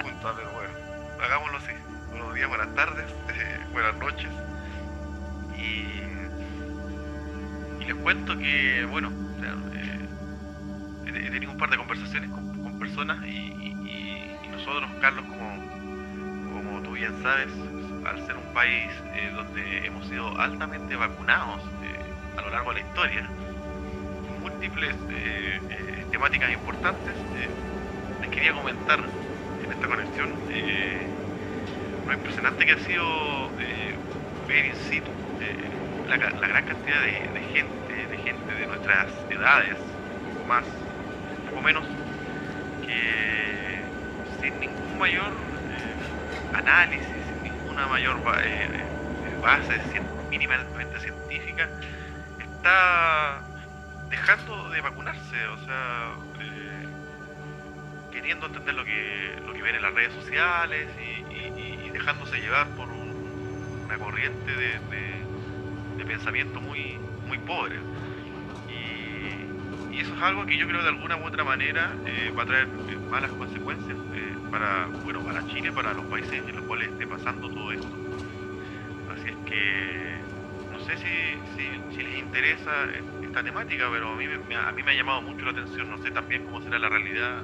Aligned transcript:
punto, 0.00 0.32
pero 0.36 0.52
bueno, 0.52 0.72
hagámoslo 1.20 1.58
así. 1.58 1.72
Buenos 2.10 2.34
días, 2.34 2.48
buenas 2.48 2.72
tardes, 2.76 3.04
buenas 3.72 3.96
noches. 3.96 4.30
Y, 5.58 5.86
y 7.82 7.84
les 7.84 7.94
cuento 7.96 8.38
que, 8.38 8.86
bueno, 8.88 9.10
eh, 9.74 10.08
he, 11.06 11.30
tenido 11.30 11.50
un 11.50 11.58
par 11.58 11.68
de 11.70 11.78
conversaciones 11.78 12.30
con, 12.30 12.78
personas 12.78 13.18
y, 13.26 13.50
nosotros, 14.50 14.90
Carlos, 15.00 15.24
como, 15.26 16.52
como 16.52 16.82
tú 16.82 16.92
bien 16.92 17.20
sabes, 17.22 17.48
al 18.06 18.26
ser 18.26 18.36
un 18.36 18.54
país 18.54 18.90
eh, 19.14 19.32
donde 19.34 19.86
hemos 19.86 20.06
sido 20.06 20.38
altamente 20.38 20.96
vacunados 20.96 21.62
eh, 21.82 22.38
a 22.38 22.42
lo 22.42 22.50
largo 22.50 22.72
de 22.72 22.80
la 22.80 22.86
historia, 22.86 23.28
múltiples 24.40 24.94
temáticas 26.10 26.52
importantes, 26.52 27.14
les 28.20 28.30
quería 28.30 28.52
comentar 28.52 29.00
en 29.00 29.19
esta 29.70 29.86
conexión 29.86 30.30
eh, 30.50 31.06
lo 32.06 32.14
impresionante 32.14 32.66
que 32.66 32.72
ha 32.72 32.78
sido 32.78 33.50
eh, 33.60 33.94
ver 34.48 34.66
in 34.66 34.74
situ 34.74 35.10
eh, 35.40 35.70
la, 36.08 36.16
gran 36.16 36.64
cantidad 36.64 37.00
de, 37.02 37.40
gente, 37.52 38.06
de 38.08 38.18
gente 38.18 38.54
de 38.54 38.66
nuestras 38.66 39.06
edades, 39.30 39.76
un 39.78 40.34
poco 40.34 40.44
más, 40.44 40.64
un 40.64 41.48
poco 41.50 41.62
menos, 41.62 41.84
que 42.84 43.80
sin 44.40 44.58
ningún 44.58 44.98
mayor 44.98 45.32
eh, 45.70 46.56
análisis, 46.56 47.06
sin 47.06 47.42
ninguna 47.44 47.86
mayor 47.86 48.20
eh, 48.44 48.68
base 49.40 49.80
mínimamente 50.28 50.98
científica, 50.98 51.68
está 52.38 53.40
dejando 54.08 54.70
de 54.70 54.80
vacunarse, 54.80 55.46
o 55.46 55.58
sea, 55.64 56.12
queriendo 58.20 58.46
entender 58.46 58.74
lo 58.74 58.84
que, 58.84 59.36
lo 59.44 59.54
que 59.54 59.62
ven 59.62 59.76
en 59.76 59.82
las 59.82 59.94
redes 59.94 60.12
sociales 60.12 60.90
y, 60.98 61.90
dejándose 61.90 62.40
llevar 62.40 62.74
por 62.74 62.90
un- 62.92 63.16
una 63.84 63.98
corriente 63.98 64.50
de, 64.56 64.80
de- 64.80 65.30
pensamiento 66.06 66.60
muy, 66.62 67.04
muy 67.24 67.38
pobre. 67.40 67.76
Y, 68.66 69.42
y 69.90 70.00
eso 70.00 70.14
es 70.14 70.22
algo 70.22 70.46
que 70.46 70.58
yo 70.58 70.66
creo 70.68 70.82
de 70.82 70.88
alguna 70.90 71.16
u 71.18 71.24
otra 71.26 71.44
manera 71.44 72.00
eh, 72.04 72.32
va 72.38 72.44
a 72.44 72.46
traer 72.46 72.68
eh, 72.88 73.00
malas 73.08 73.32
consecuencias 73.34 73.98
eh, 74.12 74.38
para, 74.50 74.88
bueno, 75.02 75.22
para 75.24 75.44
Chile, 75.46 75.72
para 75.72 75.94
los 75.94 76.06
países 76.06 76.46
en 76.48 76.56
los 76.56 76.64
cuales 76.66 76.90
esté 76.90 77.06
pasando 77.06 77.50
todo 77.50 77.72
esto. 77.72 77.98
Así 79.06 79.28
es 79.30 79.36
que 79.44 80.26
no 80.68 80.78
sé 80.78 80.96
si, 80.96 81.08
si, 81.46 81.84
si 81.88 82.02
les 82.02 82.14
interesa 82.22 82.70
esta 83.20 83.42
temática, 83.42 83.88
pero 83.90 84.12
a 84.12 84.16
mí, 84.16 84.24
a 84.26 84.72
mí 84.72 84.82
me 84.84 84.92
ha 84.92 84.94
llamado 84.94 85.22
mucho 85.22 85.44
la 85.46 85.52
atención. 85.52 85.88
No 85.88 85.98
sé 85.98 86.10
también 86.12 86.42
cómo 86.44 86.60
será 86.60 86.78
la 86.78 86.88
realidad 86.88 87.42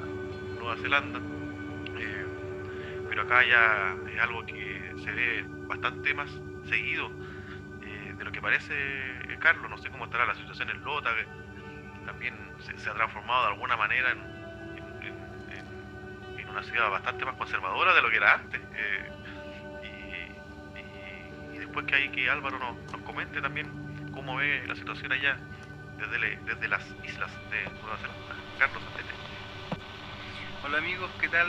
Nueva 0.67 0.83
Zelanda, 0.83 1.21
eh, 1.97 2.27
pero 3.09 3.23
acá 3.23 3.45
ya 3.45 3.95
es 4.13 4.21
algo 4.21 4.45
que 4.45 4.95
se 5.05 5.13
ve 5.13 5.45
bastante 5.69 6.13
más 6.13 6.29
seguido 6.69 7.09
eh, 7.85 8.15
de 8.19 8.25
lo 8.25 8.33
que 8.33 8.41
parece 8.41 8.75
eh, 8.75 9.39
Carlos. 9.39 9.71
No 9.71 9.79
sé 9.79 9.91
cómo 9.91 10.07
estará 10.07 10.27
la 10.27 10.35
situación 10.35 10.69
en 10.71 10.83
Lota, 10.83 11.11
que 11.15 11.25
también 12.05 12.35
se, 12.59 12.91
ha 12.91 12.95
transformado 12.95 13.43
de 13.43 13.53
alguna 13.53 13.77
manera 13.77 14.11
en, 14.11 14.35
una 16.51 16.63
ciudad 16.65 16.91
bastante 16.91 17.25
más 17.27 17.37
conservadora 17.37 17.95
de 17.95 18.03
lo 18.03 18.11
que 18.11 18.17
era 18.17 18.35
antes. 18.35 18.61
y, 21.53 21.59
después 21.59 21.87
que 21.87 21.95
hay 21.95 22.09
que 22.09 22.31
Álvaro 22.31 22.59
nos, 22.59 23.03
comente 23.03 23.41
también 23.43 23.69
cómo 24.13 24.37
ve 24.37 24.65
la 24.67 24.75
situación 24.75 25.13
allá 25.13 25.37
desde, 25.99 26.39
desde 26.45 26.69
las 26.69 26.83
islas 27.05 27.31
de 27.51 27.63
Nueva 27.83 27.99
Zelanda. 27.99 28.37
Carlos, 28.59 28.83
adelante. 28.95 29.36
Hola 30.67 30.79
amigos, 30.79 31.09
¿qué 31.21 31.29
tal? 31.29 31.47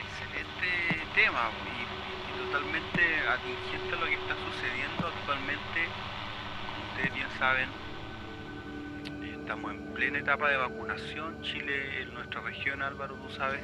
Excelente 0.00 1.06
tema 1.14 1.50
y, 1.76 2.46
totalmente 2.46 3.02
atingente 3.28 3.94
a 3.94 3.98
lo 3.98 4.06
que 4.06 4.14
está 4.14 4.34
sucediendo 4.34 5.08
actualmente. 5.08 5.84
Como 6.72 6.88
ustedes 6.88 7.12
bien 7.12 7.28
saben, 7.38 7.68
estamos 9.40 9.72
en 9.72 9.92
plena 9.92 10.18
etapa 10.20 10.48
de 10.48 10.56
vacunación. 10.56 11.42
Chile, 11.42 12.00
en 12.00 12.14
nuestra 12.14 12.40
región, 12.40 12.80
Álvaro, 12.80 13.14
tú 13.16 13.28
sabes, 13.34 13.60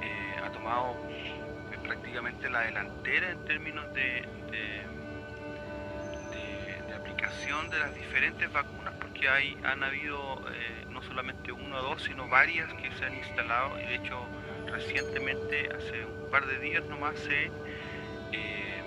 eh, 0.00 0.40
ha 0.40 0.52
tomado 0.52 0.94
eh, 1.10 1.78
prácticamente 1.82 2.48
la 2.48 2.60
delantera 2.60 3.32
en 3.32 3.44
términos 3.46 3.92
de 3.94 4.28
aplicación 6.94 7.68
de 7.68 7.80
las 7.80 7.94
diferentes 7.96 8.52
vacunas 8.52 8.94
porque 9.14 9.28
hay, 9.28 9.56
han 9.62 9.82
habido 9.84 10.42
eh, 10.52 10.86
no 10.90 11.00
solamente 11.02 11.52
una 11.52 11.78
o 11.78 11.82
dos, 11.82 12.02
sino 12.02 12.28
varias 12.28 12.72
que 12.74 12.90
se 12.98 13.04
han 13.04 13.14
instalado 13.14 13.78
y 13.80 13.84
de 13.84 13.94
hecho 13.94 14.26
recientemente, 14.66 15.68
hace 15.72 16.04
un 16.04 16.30
par 16.30 16.44
de 16.46 16.58
días 16.58 16.84
nomás, 16.86 17.16
se, 17.20 17.44
eh, 18.32 18.82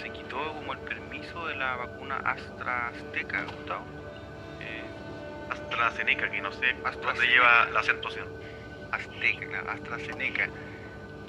se 0.00 0.10
quitó 0.10 0.54
como 0.54 0.74
el 0.74 0.78
permiso 0.80 1.48
de 1.48 1.56
la 1.56 1.74
vacuna 1.74 2.16
AstraZeneca, 2.18 3.44
Gustavo. 3.44 3.84
Eh, 4.60 4.84
AstraZeneca, 5.50 6.30
que 6.30 6.40
no 6.40 6.52
sé 6.52 6.76
dónde 7.02 7.26
lleva 7.26 7.68
la 7.70 7.80
acentuación. 7.80 8.28
Azteca, 8.92 9.64
AstraZeneca, 9.72 10.48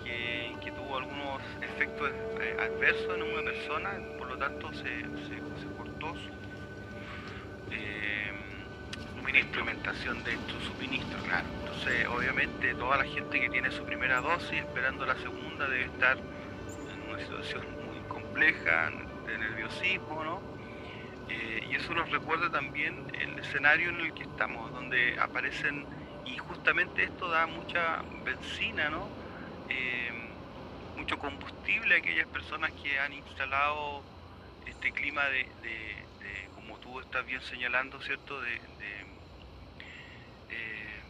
que, 0.04 0.56
que 0.64 0.72
tuvo 0.72 1.00
algunos 1.00 1.42
efectos 1.62 2.12
adversos 2.60 3.16
en 3.16 3.24
una 3.24 3.42
persona, 3.42 3.98
por 4.20 4.28
lo 4.28 4.38
tanto 4.38 4.72
se, 4.74 4.84
se, 4.84 5.36
se 5.36 5.76
cortó 5.78 6.14
su 6.14 6.43
Suministro. 9.34 9.62
implementación 9.62 10.24
de 10.24 10.40
su 10.48 10.60
suministro, 10.62 11.22
claro. 11.24 11.50
Entonces, 11.60 12.08
obviamente, 12.08 12.76
toda 12.76 12.98
la 12.98 13.06
gente 13.06 13.40
que 13.40 13.50
tiene 13.50 13.72
su 13.72 13.84
primera 13.84 14.22
dosis 14.22 14.60
esperando 14.60 15.06
la 15.06 15.16
segunda 15.18 15.68
debe 15.68 15.86
estar 15.86 16.18
en 16.94 17.02
una 17.02 17.18
situación 17.20 17.76
muy 17.86 18.02
compleja, 18.04 18.92
de 19.26 19.38
nerviosismo, 19.38 20.24
¿no? 20.24 20.44
Eh, 21.28 21.62
y 21.64 21.76
eso 21.76 21.94
nos 21.96 22.10
recuerda 22.12 22.50
también 22.50 23.08
el 23.14 23.40
escenario 23.40 23.90
en 23.90 24.02
el 24.02 24.14
que 24.14 24.24
estamos, 24.24 24.72
donde 24.72 25.16
aparecen, 25.20 25.88
y 26.26 26.38
justamente 26.38 27.04
esto 27.04 27.30
da 27.30 27.48
mucha 27.48 28.02
benzina, 28.26 28.90
¿no? 28.90 29.12
Eh, 29.68 30.12
mucho 30.96 31.18
combustible 31.18 31.96
a 31.96 31.98
aquellas 31.98 32.28
personas 32.28 32.72
que 32.74 33.00
han 33.00 33.14
instalado 33.14 34.06
este 34.66 34.92
clima 34.92 35.26
de, 35.28 35.48
como 36.52 36.78
tú 36.80 37.00
estás 37.00 37.26
bien 37.26 37.42
señalando, 37.42 38.00
¿cierto? 38.02 38.40
De- 38.42 38.62
eh, 40.50 41.04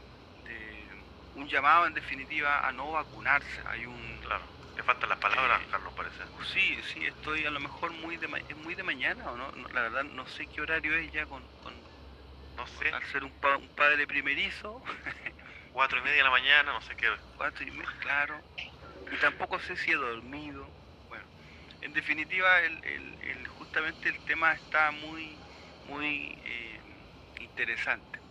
de 0.46 0.88
un 1.34 1.48
llamado 1.48 1.88
en 1.88 1.94
definitiva 1.94 2.68
a 2.68 2.72
no 2.72 2.92
vacunarse. 2.92 3.62
Hay 3.66 3.86
un 3.86 4.20
Claro, 4.22 4.46
te 4.76 4.84
faltan 4.84 5.10
las 5.10 5.20
palabras, 5.20 5.62
Eh, 5.62 5.68
Carlos, 5.72 5.94
parece. 5.96 6.24
Sí, 6.44 6.82
sí, 6.84 7.06
estoy 7.06 7.46
a 7.46 7.52
lo 7.52 7.60
mejor 7.60 7.92
muy 7.92 8.18
de, 8.18 8.28
ma- 8.28 8.40
es 8.48 8.56
muy 8.56 8.76
de 8.76 8.84
mañana 8.84 9.32
o 9.32 9.38
no, 9.38 9.52
No, 9.52 9.68
la 9.70 9.82
verdad 9.82 10.04
no 10.04 10.26
sé 10.26 10.48
qué 10.48 10.62
horario 10.62 10.96
es 10.96 11.12
ya 11.12 11.26
con, 11.26 11.48
con- 11.62 11.84
No 12.56 12.66
sé, 12.68 12.90
al 12.92 13.04
ser 13.04 13.24
un, 13.24 13.34
pa- 13.40 13.58
un 13.58 13.70
padre 13.70 14.06
primerizo, 14.08 14.84
cuatro 15.72 16.00
y 16.00 16.02
media 16.02 16.18
de 16.18 16.24
la 16.24 16.30
mañana, 16.30 16.72
no 16.72 16.82
sé 16.82 16.96
qué. 16.96 17.10
cuatro 17.38 17.66
y 17.66 17.72
media, 17.72 17.90
claro, 18.00 18.44
y 19.12 19.18
tampoco 19.18 19.60
sé 19.60 19.76
si 19.76 19.92
he 19.92 19.96
dormido. 19.96 20.72
Bueno, 21.08 21.26
en 21.82 21.94
definitiva, 21.94 22.60
el, 22.62 22.80
el- 22.84 23.18
el- 23.22 23.48
justamente 23.48 24.10
el 24.10 24.22
tema 24.22 24.54
está 24.54 24.92
muy, 24.92 25.42
muy 25.84 26.38
eh, 26.44 26.82
interesante. 27.40 28.22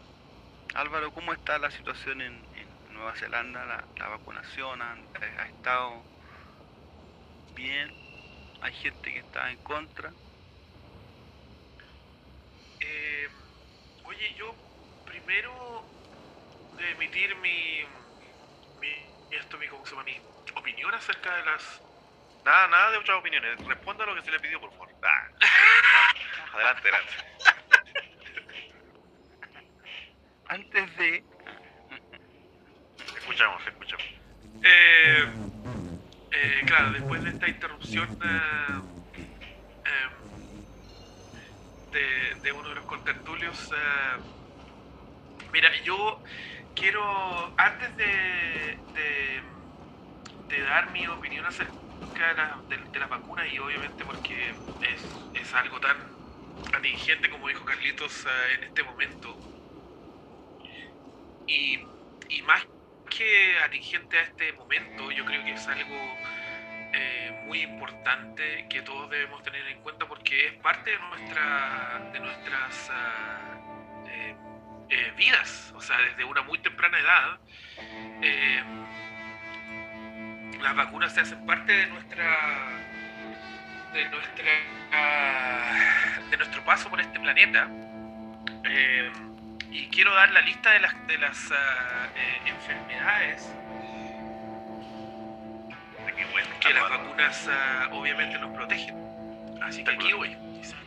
Álvaro, 0.74 1.12
¿cómo 1.12 1.32
está 1.32 1.58
la 1.58 1.70
situación 1.70 2.20
en 2.22 2.48
Nueva 2.92 3.14
Zelanda? 3.16 3.64
La, 3.64 3.84
la 3.96 4.08
vacunación 4.08 4.82
ha, 4.82 4.96
ha 5.38 5.46
estado 5.46 6.02
bien, 7.54 7.92
hay 8.60 8.72
gente 8.74 9.12
que 9.12 9.18
está 9.18 9.50
en 9.50 9.58
contra. 9.58 10.10
Eh, 12.80 13.28
oye, 14.04 14.34
yo 14.34 14.54
primero 15.04 15.84
de 16.76 16.90
emitir 16.92 17.34
mi, 17.36 17.84
mi 18.80 19.36
esto, 19.36 19.58
mi, 19.58 19.68
¿cómo 19.68 19.84
se 19.84 19.92
llama? 19.92 20.04
Mi 20.04 20.20
opinión 20.56 20.94
acerca 20.94 21.36
de 21.36 21.44
las... 21.44 21.82
Nada, 22.44 22.68
nada 22.68 22.90
de 22.90 22.98
otras 22.98 23.18
opiniones. 23.18 23.64
Responda 23.64 24.04
a 24.04 24.06
lo 24.08 24.14
que 24.16 24.22
se 24.22 24.30
le 24.30 24.40
pidió, 24.40 24.60
por 24.60 24.70
favor. 24.72 24.88
Ah. 25.02 25.28
Adelante, 26.54 26.88
adelante. 26.88 27.14
Antes 30.48 30.96
de 30.98 31.24
Escuchamos, 33.42 33.66
escuchamos. 33.66 34.06
Eh, 34.62 35.28
eh, 36.30 36.62
claro, 36.64 36.92
después 36.92 37.24
de 37.24 37.30
esta 37.30 37.48
interrupción 37.48 38.08
eh, 38.24 38.80
eh, 39.84 40.10
de, 41.90 42.40
de 42.40 42.52
uno 42.52 42.68
de 42.68 42.74
los 42.76 42.84
contertulios, 42.84 43.70
mira, 45.52 45.70
yo 45.82 46.22
quiero, 46.76 47.52
antes 47.58 47.96
de, 47.96 48.78
de, 48.94 49.42
de 50.48 50.62
dar 50.62 50.92
mi 50.92 51.04
opinión 51.08 51.44
acerca 51.44 51.72
importancia 51.74 52.62
de, 52.68 53.00
las 53.00 53.08
vacunas 53.08 53.52
y 53.52 53.58
obviamente 53.58 54.04
porque 54.04 54.50
es, 54.82 55.02
es 55.34 55.54
algo 55.54 55.80
tan 55.80 55.96
atingente 56.74 57.28
como 57.28 57.48
dijo 57.48 57.64
Carlitos 57.64 58.24
en 58.54 58.62
este 58.62 58.84
momento. 58.84 59.36
Y, 61.48 61.80
más 62.44 62.66
que 63.16 63.58
atingente 63.64 64.18
a 64.18 64.22
este 64.22 64.52
momento, 64.54 65.10
yo 65.10 65.24
creo 65.24 65.44
que 65.44 65.52
es 65.52 65.66
algo 65.68 66.16
eh, 66.92 67.42
muy 67.46 67.62
importante 67.62 68.66
que 68.68 68.82
todos 68.82 69.10
debemos 69.10 69.42
tener 69.42 69.66
en 69.68 69.80
cuenta 69.80 70.06
porque 70.06 70.46
es 70.46 70.52
parte 70.54 70.90
de, 70.90 70.98
nuestra, 70.98 72.10
de 72.12 72.20
nuestras 72.20 72.90
eh, 74.08 75.12
vidas, 75.16 75.72
o 75.74 75.80
sea, 75.80 75.96
desde 75.98 76.24
una 76.24 76.42
muy 76.42 76.58
temprana 76.58 76.98
edad 76.98 77.38
las 80.62 80.76
vacunas 80.76 81.12
se 81.12 81.20
hacen 81.20 81.44
parte 81.44 81.72
de 81.72 81.86
nuestra 81.88 82.38
de 83.92 84.08
nuestra 84.08 84.52
de 86.30 86.36
nuestro 86.36 86.64
paso 86.64 86.88
por 86.88 87.00
este 87.00 87.18
planeta 87.18 87.68
y 89.72 89.88
quiero 89.88 90.14
dar 90.14 90.30
la 90.32 90.42
lista 90.42 90.70
de 90.70 90.80
las 90.80 91.06
de 91.06 91.18
las 91.18 91.50
eh, 91.50 92.40
enfermedades 92.46 93.50
que 96.60 96.74
las 96.74 96.88
vacunas 96.88 97.48
ah, 97.50 97.88
obviamente 97.92 98.38
nos 98.38 98.54
protegen. 98.54 98.94
Así 99.62 99.82
que 99.82 99.90
aquí 99.90 100.12
voy. 100.12 100.36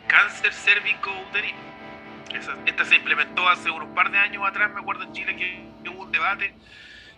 Cáncer 0.07 0.53
cérvico 0.53 1.11
uterino 1.29 1.75
esta 2.65 2.85
se 2.85 2.95
implementó 2.95 3.47
hace 3.47 3.69
unos 3.69 3.89
par 3.89 4.11
de 4.11 4.17
años 4.17 4.45
atrás 4.45 4.71
me 4.73 4.79
acuerdo 4.79 5.03
en 5.03 5.13
Chile 5.13 5.35
que 5.35 5.89
hubo 5.89 6.03
un 6.03 6.11
debate 6.11 6.53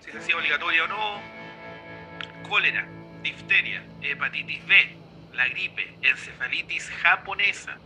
si 0.01 0.11
se 0.11 0.17
hacía 0.19 0.37
obligatoria 0.37 0.83
o 0.83 0.87
no. 0.87 1.21
Cólera, 2.47 2.87
difteria, 3.23 3.83
hepatitis 4.01 4.65
B, 4.67 4.95
la 5.33 5.47
gripe, 5.47 5.97
encefalitis 6.01 6.89
japonesa, 7.01 7.77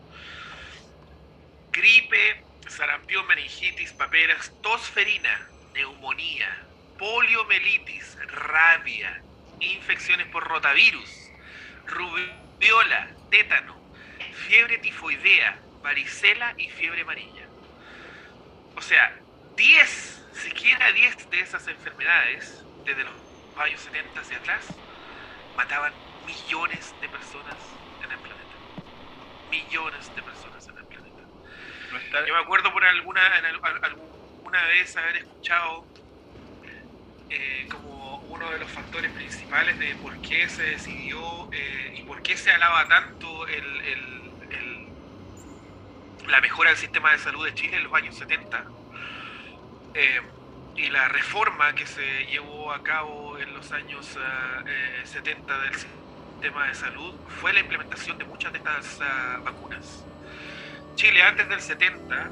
gripe, 1.72 2.44
sarampión, 2.68 3.25
meningitis, 3.28 3.94
paperas, 3.94 4.54
tosferina, 4.62 5.50
neumonía, 5.74 6.68
poliomielitis, 6.98 8.18
rabia, 8.28 9.24
infecciones 9.60 10.28
por 10.28 10.44
rotavirus, 10.44 11.10
rubiola, 11.86 13.16
tétano, 13.30 13.75
fiebre 14.48 14.78
tifoidea, 14.80 15.60
varicela 15.81 16.54
y 16.58 16.69
fiebre 16.69 17.02
amarilla. 17.02 17.48
O 18.75 18.81
sea, 18.81 19.19
10, 19.56 20.28
siquiera 20.34 20.92
10 20.92 21.30
de 21.30 21.40
esas 21.42 21.68
enfermedades, 21.68 22.63
desde 22.86 23.04
los 23.04 23.13
años 23.58 23.81
70 23.81 24.22
hacia 24.22 24.38
atrás, 24.38 24.68
mataban 25.56 25.94
millones 26.25 26.96
de 27.02 27.10
personas 27.10 27.56
en 28.04 28.12
el 28.12 28.19
planeta. 28.19 28.56
Millones 29.50 30.16
de 30.16 30.24
personas 30.24 30.68
en 30.68 30.78
el 30.78 30.86
Yo 32.12 32.34
me 32.34 32.42
acuerdo 32.42 32.74
por 32.74 32.84
alguna, 32.84 33.22
alguna 33.81 34.63
vez 34.68 34.98
haber 34.98 35.18
escuchado 35.18 35.86
eh, 37.30 37.68
como 37.72 38.18
uno 38.30 38.50
de 38.52 38.60
los 38.60 38.69
factores 38.69 39.12
principales 39.12 39.80
de 39.80 39.96
por 39.96 40.19
qué 40.22 40.50
se 40.50 40.63
decidió 40.63 41.50
eh, 41.54 41.96
y 41.98 42.04
por 42.04 42.22
qué 42.22 42.36
se 42.36 42.52
alaba 42.52 42.88
tanto 42.88 43.48
el, 43.48 43.62
la 46.28 46.42
mejora 46.42 46.69
del 46.69 46.80
sistema 46.80 47.12
de 47.12 47.18
salud 47.19 47.46
de 47.46 47.54
Chile 47.54 47.78
en 47.78 47.84
los 47.84 47.94
años 47.94 48.16
70 48.16 48.66
y 50.75 50.90
la 50.90 51.08
reforma 51.10 51.74
que 51.75 51.86
se 51.86 52.25
llevó 52.25 52.72
a 52.72 52.81
cabo 52.81 53.38
en 53.38 53.54
los 53.54 53.72
años 53.72 54.18
70 55.06 55.56
eh, 55.56 55.62
del 55.62 55.75
sistema 55.75 56.68
de 56.68 56.75
salud 56.75 57.13
fue 57.40 57.54
la 57.54 57.60
implementación 57.60 58.18
de 58.18 58.25
muchas 58.25 58.52
de 58.52 58.60
estas 58.60 59.00
ah, 59.02 59.40
vacunas. 59.44 60.06
Chile 60.96 61.22
antes 61.24 61.50
del 61.50 61.62
70 61.62 62.30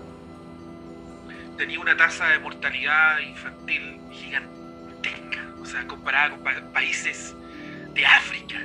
tenía 1.58 1.80
una 1.80 1.98
tasa 1.98 2.28
de 2.28 2.40
mortalidad 2.40 3.20
infantil 3.20 4.00
gigantesca, 4.12 5.46
o 5.62 5.66
sea, 5.66 5.86
comparada 5.88 6.30
con 6.32 6.72
países 6.72 7.36
de 7.94 8.06
África. 8.06 8.62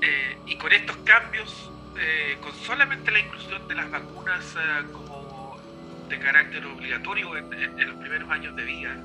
Eh, 0.00 0.36
y 0.46 0.56
con 0.56 0.72
estos 0.72 0.96
cambios, 0.98 1.70
eh, 1.98 2.36
con 2.40 2.54
solamente 2.54 3.10
la 3.10 3.20
inclusión 3.20 3.66
de 3.68 3.74
las 3.74 3.90
vacunas 3.90 4.54
ah, 4.56 4.82
de 6.08 6.18
carácter 6.18 6.64
obligatorio 6.66 7.36
en, 7.36 7.86
los 7.86 7.96
primeros 7.96 8.30
años 8.30 8.54
de 8.54 8.64
vida, 8.64 8.96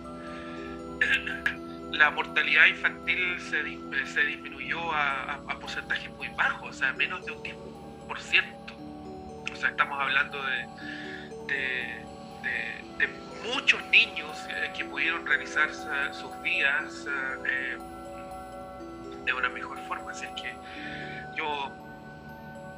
la 1.91 2.11
mortalidad 2.11 2.65
infantil 2.65 3.39
se, 3.39 3.63
se 4.05 4.21
disminuyó 4.21 4.93
a, 4.93 5.41
porcentajes 5.59 6.11
muy 6.11 6.27
bajos, 6.29 6.69
o 6.69 6.73
sea, 6.73 6.93
menos 6.93 7.25
de 7.25 7.31
un 7.31 7.43
10%. 7.43 8.66
Sea, 9.57 9.69
estamos 9.69 9.99
hablando 9.99 10.41
de, 10.43 10.67
de, 11.47 13.07
muchos 13.53 13.81
niños 13.87 14.37
eh, 14.49 14.71
que 14.75 14.83
pudieron 14.83 15.25
realizar 15.25 15.69
sus 16.13 16.41
vidas 16.41 17.05
eh, 17.45 17.77
de 19.25 19.33
una 19.33 19.49
mejor 19.49 19.79
forma. 19.87 20.11
Así 20.11 20.25
es 20.25 20.41
que 20.41 20.53
yo 21.35 21.71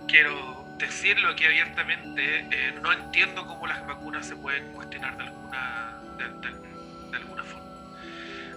quiero 0.08 0.66
decirlo 0.80 1.30
aquí 1.30 1.46
abiertamente, 1.46 2.48
eh, 2.52 2.74
no 2.81 2.92
entiendo 2.92 3.46
cómo 3.46 3.68
las 3.68 3.86
vacunas 3.86 4.26
se 4.26 4.36
pueden 4.36 4.72
cuestionar 4.74 5.16
de 5.18 5.24
alguna, 5.24 6.02
de, 6.18 7.18
alguna 7.18 7.44
forma. 7.44 7.68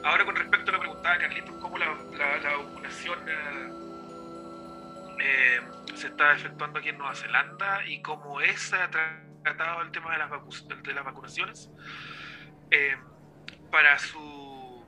Ahora 0.05 0.25
con 0.25 0.37
respecto 0.37 0.71
a 0.71 0.73
lo 0.73 0.79
que 0.81 0.87
preguntaba 0.87 1.19
Carlitos, 1.19 1.57
cómo 1.61 1.79
la, 1.79 1.89
vacunación 1.89 3.19
eh, 3.29 3.73
eh, 5.21 5.61
se 5.95 6.09
está 6.09 6.35
efectuando 6.35 6.79
aquí 6.79 6.89
en 6.91 6.99
Nueva 6.99 7.15
Zelanda 7.15 7.87
y 7.87 8.03
cómo 8.03 8.41
es 8.41 8.71
tratado 9.43 9.83
el 9.83 9.91
tema 9.91 10.13
de 10.13 10.19
las, 10.19 10.31
de 10.83 10.93
las 10.93 11.05
vacunaciones. 11.05 11.71
para 13.71 13.99
su 13.99 14.85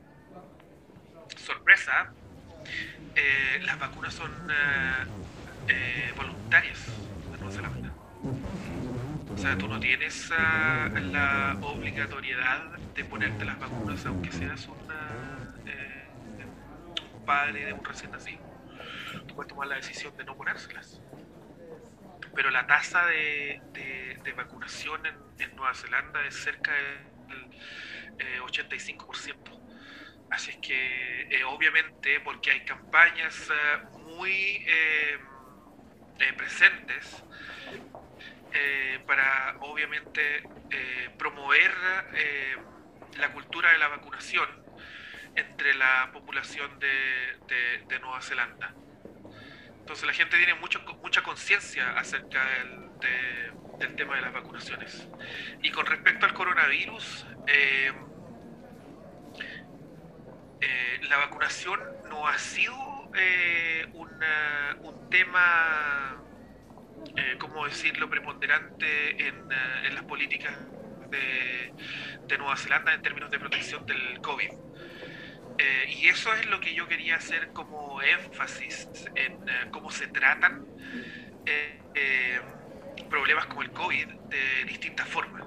sorpresa, 1.37 2.13
las 3.63 3.79
vacunas 3.79 4.15
son 4.15 4.33
voluntarias 6.17 6.89
o 9.35 9.39
sea, 9.39 9.59
tú 9.59 9.69
no 9.69 9.81
tienes 9.81 10.31
ah, 10.37 10.89
la 10.95 11.57
obligatoriedad 11.61 12.79
de 12.95 13.05
ponerte 13.05 13.45
las 13.45 13.59
vacunas 13.59 14.07
aunque 14.07 14.33
seas 14.33 14.69
eh, 15.67 16.07
un 17.15 17.25
padre 17.25 17.67
de 17.67 17.73
un 17.73 17.85
recién 17.85 18.13
nacido. 18.13 18.54
Tú 19.23 19.45
tomar 19.45 19.69
la 19.69 19.77
decisión 19.77 20.17
de 20.17 20.25
no 20.25 20.37
ponérselas. 20.37 21.01
Pero 22.35 22.51
la 22.51 22.67
tasa 22.67 23.07
de, 23.07 23.61
vacunación 24.37 25.07
en, 25.07 25.57
Nueva 25.57 25.75
Zelanda 25.75 26.25
es 26.27 26.35
cerca 26.35 26.73
del 26.73 28.43
85%. 28.43 29.31
Eh, 29.31 29.61
Así 30.31 30.51
es 30.51 30.57
que, 30.57 31.23
eh, 31.31 31.45
obviamente, 31.45 32.19
porque 32.21 32.51
hay 32.51 32.65
campañas 32.65 33.49
muy 34.09 34.67
presentes 36.37 37.23
eh, 38.57 39.01
para 39.05 39.57
obviamente 39.63 40.45
eh, 40.71 41.11
promover 41.19 41.73
eh, 42.15 42.57
la 43.19 43.33
cultura 43.33 43.73
de 43.73 43.79
la 43.79 43.89
vacunación 43.89 44.49
entre 45.35 45.75
la 45.75 46.11
población 46.13 46.79
de, 46.79 47.99
Nueva 48.01 48.21
Zelanda. 48.23 48.73
Entonces 49.85 50.07
la 50.07 50.15
gente 50.15 50.39
tiene 50.39 50.55
mucho, 50.55 50.81
mucha 51.03 51.23
conciencia 51.23 51.99
acerca 51.99 52.43
del, 53.79 53.97
tema 53.97 54.17
de 54.17 54.23
las 54.23 54.33
vacunaciones. 54.33 55.07
Y 55.63 55.71
con 55.71 55.85
respecto 55.85 56.25
al 56.25 56.33
coronavirus, 56.33 57.27
la 61.03 61.17
vacunación 61.19 61.79
no 62.09 62.27
ha 62.27 62.39
sido 62.39 62.75
un 63.93 65.11
tema 65.11 66.25
eh, 67.17 67.37
¿cómo 67.39 67.67
decirlo?, 67.67 68.09
preponderante 68.09 69.29
en, 69.29 69.35
eh, 69.53 69.87
en 69.87 69.95
las 69.95 70.05
políticas 70.05 70.57
de, 71.11 71.73
de, 72.27 72.39
Nueva 72.39 72.57
Zelanda 72.57 72.95
en 72.95 73.03
términos 73.03 73.31
de 73.31 73.39
protección 73.39 73.87
del 73.87 74.21
COVID. 74.21 74.51
Eh, 75.59 75.85
y 75.89 76.09
eso 76.09 76.33
es 76.35 76.47
lo 76.47 76.61
que 76.61 76.75
yo 76.75 76.89
quería 76.89 77.17
hacer 77.17 77.53
como 77.53 78.03
énfasis 78.03 78.89
en 79.15 79.49
eh, 79.49 79.69
cómo 79.71 79.91
se 79.91 80.09
tratan 80.09 80.67
problemas 83.09 83.47
como 83.47 83.63
el 83.63 83.71
COVID 83.71 84.07
de 84.07 84.65
distintas 84.67 85.07
formas. 85.07 85.45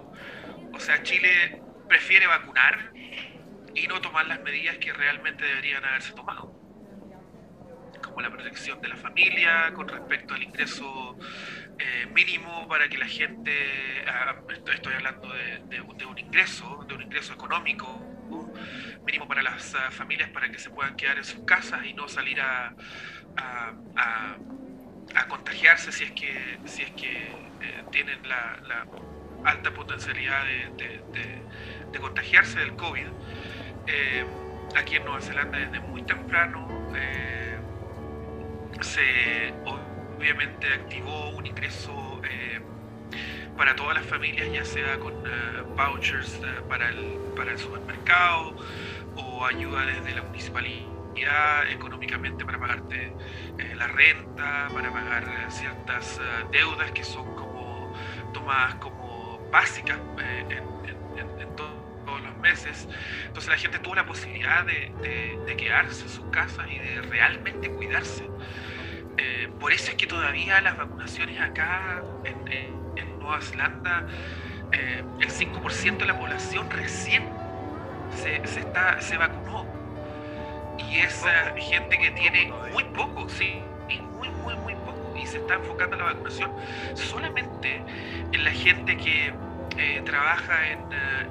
O 0.73 0.79
sea, 0.79 1.01
Chile 1.03 1.61
prefiere 1.89 2.27
vacunar 2.27 2.93
y 3.73 3.87
no 3.87 3.99
tomar 3.99 4.25
las 4.27 4.39
medidas 4.41 4.77
que 4.77 4.93
realmente 4.93 5.43
deberían 5.43 5.83
haberse 5.83 6.13
tomado 6.13 6.57
como 8.01 8.21
la 8.21 8.29
protección 8.29 8.81
de 8.81 8.87
la 8.87 8.95
familia, 8.95 9.71
con 9.73 9.87
respecto 9.87 10.33
al 10.33 10.43
ingreso 10.43 11.17
eh, 11.77 12.05
mínimo 12.13 12.67
para 12.67 12.87
que 12.87 12.97
la 12.97 13.07
gente, 13.07 14.03
ah, 14.07 14.35
estoy 14.73 14.93
hablando 14.93 15.27
de, 15.33 15.81
un 15.81 16.17
ingreso, 16.17 16.85
de 16.87 16.95
un 16.95 17.01
ingreso 17.03 17.33
económico, 17.33 18.16
mínimo 19.05 19.27
para 19.27 19.41
las 19.41 19.75
ah, 19.75 19.91
familias 19.91 20.29
para 20.31 20.49
que 20.51 20.59
se 20.59 20.69
puedan 20.69 20.95
quedar 20.95 21.17
en 21.17 21.23
sus 21.23 21.43
casas 21.45 21.85
y 21.85 21.93
no 21.93 22.07
salir 22.07 22.39
a, 22.41 22.73
a, 23.37 24.37
contagiarse 25.27 25.91
si 25.91 26.03
es 26.05 26.11
que, 26.11 26.59
si 26.65 26.83
es 26.83 26.91
que 26.91 27.27
eh, 27.61 27.83
tienen 27.91 28.27
la, 28.27 28.85
alta 29.43 29.71
potencialidad 29.73 30.43
de, 30.45 31.01
de- 31.91 31.99
contagiarse 31.99 32.59
del 32.59 32.75
COVID. 32.75 33.07
Eh, 33.87 34.25
aquí 34.75 34.97
en 34.97 35.05
Nueva 35.05 35.19
Zelanda 35.21 35.57
desde 35.57 35.79
muy 35.79 36.03
temprano 36.03 36.91
eh, 36.95 37.57
se 38.81 39.53
obviamente 39.65 40.67
activó 40.73 41.29
un 41.29 41.45
ingreso 41.47 42.16
para 43.57 43.75
todas 43.75 43.95
las 43.95 44.05
familias, 44.05 44.51
ya 44.53 44.65
sea 44.65 44.99
con 44.99 45.13
eh, 45.25 45.63
vouchers 45.75 46.43
eh, 46.43 46.63
para, 46.67 46.89
el, 46.89 47.21
para 47.35 47.51
el 47.51 47.57
supermercado 47.59 48.55
o 49.13 49.45
ayuda 49.45 49.85
desde 49.85 50.13
la 50.13 50.23
municipalidad 50.23 51.69
económicamente 51.71 52.45
para 52.45 52.59
pagarte 52.59 53.17
eh, 53.57 53.75
la 53.75 53.87
renta, 53.87 54.71
para 54.73 54.91
pagar 54.91 55.23
eh, 55.29 55.49
ciertas 55.49 56.19
eh, 56.19 56.45
deudas 56.51 56.91
que 56.91 57.03
son 57.03 57.33
como 57.33 57.91
tomadas 58.31 58.75
como 58.75 59.47
básicas 59.49 59.99
eh, 60.17 60.45
en, 60.49 60.79
en- 60.83 61.11
en- 61.15 61.35
en 61.41 61.55
to- 61.55 61.83
todos 62.05 62.23
los 62.23 62.37
meses. 62.39 62.87
Entonces 63.27 63.49
la 63.51 63.57
gente 63.57 63.79
tuvo 63.79 63.95
la 63.95 64.05
posibilidad 64.05 64.65
de, 64.65 64.95
de- 65.01 65.41
de 65.45 65.55
quedarse 65.57 66.03
en 66.05 66.09
sus 66.09 66.27
casas 66.29 66.69
y 66.71 66.79
de 66.79 67.01
realmente 67.01 67.71
cuidarse. 67.71 68.31
Eh, 69.17 69.49
por 69.59 69.73
eso 69.73 69.91
es 69.91 69.97
que 69.97 70.07
todavía 70.07 70.61
las 70.61 70.77
vacunaciones 70.77 71.39
acá 71.39 72.07
en- 72.23 72.43
en 72.95 73.16
Nueva 73.27 73.41
Zelanda, 73.41 74.05
eh, 74.71 75.03
el 75.19 75.29
5% 75.29 75.97
de 75.97 76.05
la 76.05 76.17
población 76.17 76.69
recién 76.71 77.23
se, 78.15 78.45
se 78.47 78.61
está, 78.61 79.01
se 79.01 79.17
vacunó. 79.17 79.65
Y 80.77 80.99
es 80.99 81.23
eh, 81.25 81.61
gente 81.61 81.97
que 81.97 82.11
tiene 82.11 82.53
muy 82.71 82.85
poco, 82.85 83.27
sí, 83.27 83.61
muy, 84.17 84.29
muy, 84.29 84.55
muy 84.55 84.75
poco. 84.75 85.13
Y 85.21 85.25
se 85.27 85.39
está 85.39 85.55
enfocando 85.55 85.97
la 85.97 86.05
vacunación 86.05 86.51
solamente 86.93 87.81
en 88.31 88.43
la 88.45 88.51
gente 88.51 88.95
que 88.95 89.33
eh, 89.77 90.01
trabaja 90.05 90.69
en, 90.69 90.79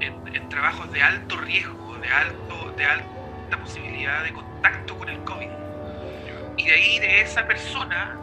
eh, 0.00 0.12
en 0.34 0.48
trabajos 0.50 0.92
de 0.92 1.02
alto 1.02 1.38
riesgo, 1.38 1.96
de, 1.96 2.08
alto, 2.08 2.74
de 2.76 2.84
alta 2.84 3.56
posibilidad 3.62 4.22
de 4.22 4.32
contacto 4.34 4.98
con 4.98 5.08
el 5.08 5.24
COVID. 5.24 5.48
Y 6.58 6.66
de 6.66 6.72
ahí, 6.74 6.98
de 6.98 7.22
esa 7.22 7.46
persona, 7.46 8.18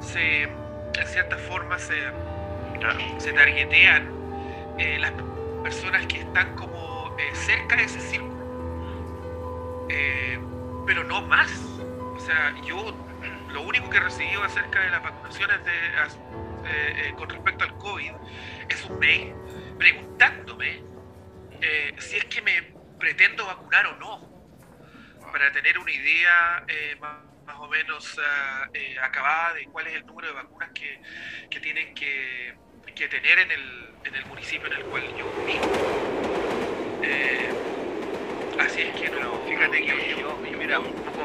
se, 0.00 0.42
en 0.42 1.06
cierta 1.06 1.38
forma 1.38 1.78
se, 1.78 1.94
se 3.18 3.32
targetean 3.32 4.08
eh, 4.78 4.98
las 4.98 5.12
personas 5.62 6.06
que 6.06 6.18
están 6.20 6.54
como 6.56 7.14
eh, 7.18 7.34
cerca 7.34 7.76
de 7.76 7.84
ese 7.84 8.00
círculo. 8.00 8.36
Eh, 9.88 10.38
pero 10.86 11.04
no 11.04 11.22
más. 11.22 11.50
O 11.50 12.20
sea, 12.20 12.54
yo 12.64 12.94
lo 13.48 13.62
único 13.62 13.88
que 13.90 13.96
he 13.98 14.00
recibido 14.00 14.42
acerca 14.42 14.80
de 14.80 14.90
las 14.90 15.02
vacunaciones 15.02 15.58
de, 15.64 17.14
con 17.16 17.28
respecto 17.28 17.64
al 17.64 17.78
COVID 17.78 18.12
es 18.68 18.84
un 18.84 18.98
mail 18.98 19.32
preguntándome 19.78 20.82
si 21.98 22.16
es 22.16 22.24
que 22.26 22.42
me 22.42 22.62
pretendo 22.98 23.46
vacunar 23.46 23.86
o 23.86 23.96
no, 23.96 24.28
para 25.32 25.52
tener 25.52 25.78
una 25.78 25.90
idea 25.90 26.64
más, 27.00 27.26
más 27.46 27.56
o 27.60 27.68
menos 27.68 28.18
ah, 28.22 28.68
eh, 28.74 28.96
acabada 29.00 29.54
de 29.54 29.64
cuál 29.66 29.86
es 29.86 29.94
el 29.94 30.06
número 30.06 30.28
de 30.28 30.34
vacunas 30.34 30.70
que, 30.72 31.00
que 31.48 31.60
tienen 31.60 31.94
que, 31.94 32.54
que 32.96 33.08
tener 33.08 33.38
en 33.38 33.50
el, 33.50 33.88
en 34.04 34.14
el 34.14 34.24
municipio 34.24 34.66
en 34.68 34.72
el 34.72 34.84
cual 34.84 35.02
yo 35.18 35.30
vivo. 35.44 35.66
Eh, 37.02 37.50
así 38.58 38.80
es 38.80 38.96
que 38.96 39.10
no, 39.10 39.38
fíjate 39.46 39.80
que 39.82 39.86
yo, 39.86 40.18
yo, 40.18 40.38
mira, 40.58 40.80
un 40.80 40.92
poco, 40.94 41.24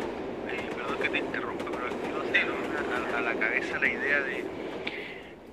eh, 0.50 0.70
perdón 0.76 1.00
que 1.02 1.10
te 1.10 1.18
interrumpa, 1.20 1.64
pero 1.72 1.88
no 1.88 3.16
a, 3.16 3.18
a 3.18 3.22
la 3.22 3.40
cabeza 3.40 3.80
la 3.80 3.88
idea 3.88 4.20
de 4.20 4.44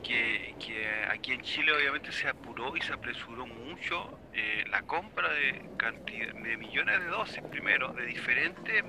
que, 0.02 0.56
que 0.58 0.88
aquí 1.08 1.34
en 1.34 1.42
Chile 1.42 1.72
obviamente 1.72 2.10
se 2.10 2.26
apuró 2.26 2.76
y 2.76 2.80
se 2.80 2.94
apresuró 2.94 3.46
mucho 3.46 4.18
eh, 4.32 4.64
la 4.70 4.82
compra 4.82 5.32
de 5.32 5.70
cantidad, 5.76 6.34
de 6.34 6.56
millones 6.56 6.98
de 7.00 7.06
dosis 7.06 7.42
primero, 7.42 7.92
de 7.92 8.06
diferentes, 8.06 8.82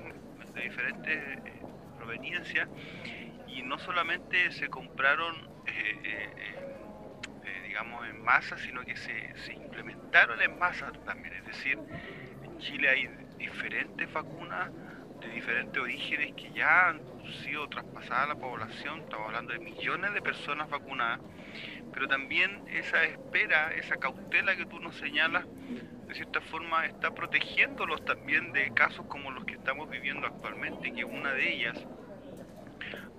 de 0.52 0.60
diferentes 0.60 1.38
proveniencias, 1.96 2.68
y 3.46 3.62
no 3.62 3.78
solamente 3.78 4.50
se 4.50 4.68
compraron 4.68 5.48
eh, 5.68 6.56
digamos 7.70 8.04
en 8.08 8.20
masa, 8.24 8.58
sino 8.58 8.84
que 8.84 8.96
se, 8.96 9.32
se 9.44 9.52
implementaron 9.52 10.42
en 10.42 10.58
masa 10.58 10.90
también, 11.04 11.32
es 11.34 11.46
decir, 11.46 11.78
en 12.42 12.58
Chile 12.58 12.88
hay 12.88 13.08
diferentes 13.38 14.12
vacunas 14.12 14.72
de 15.20 15.28
diferentes 15.28 15.80
orígenes 15.80 16.32
que 16.34 16.50
ya 16.50 16.88
han 16.88 17.00
sido 17.44 17.68
traspasadas 17.68 18.24
a 18.24 18.26
la 18.26 18.34
población, 18.34 19.02
estamos 19.02 19.28
hablando 19.28 19.52
de 19.52 19.60
millones 19.60 20.12
de 20.12 20.20
personas 20.20 20.68
vacunadas, 20.68 21.20
pero 21.92 22.08
también 22.08 22.60
esa 22.72 23.04
espera, 23.04 23.72
esa 23.74 23.98
cautela 23.98 24.56
que 24.56 24.66
tú 24.66 24.80
nos 24.80 24.96
señalas, 24.96 25.44
de 26.08 26.14
cierta 26.16 26.40
forma 26.40 26.86
está 26.86 27.14
protegiéndolos 27.14 28.04
también 28.04 28.52
de 28.52 28.74
casos 28.74 29.06
como 29.06 29.30
los 29.30 29.44
que 29.44 29.54
estamos 29.54 29.88
viviendo 29.88 30.26
actualmente, 30.26 30.92
que 30.92 31.04
una 31.04 31.34
de 31.34 31.54
ellas, 31.54 31.86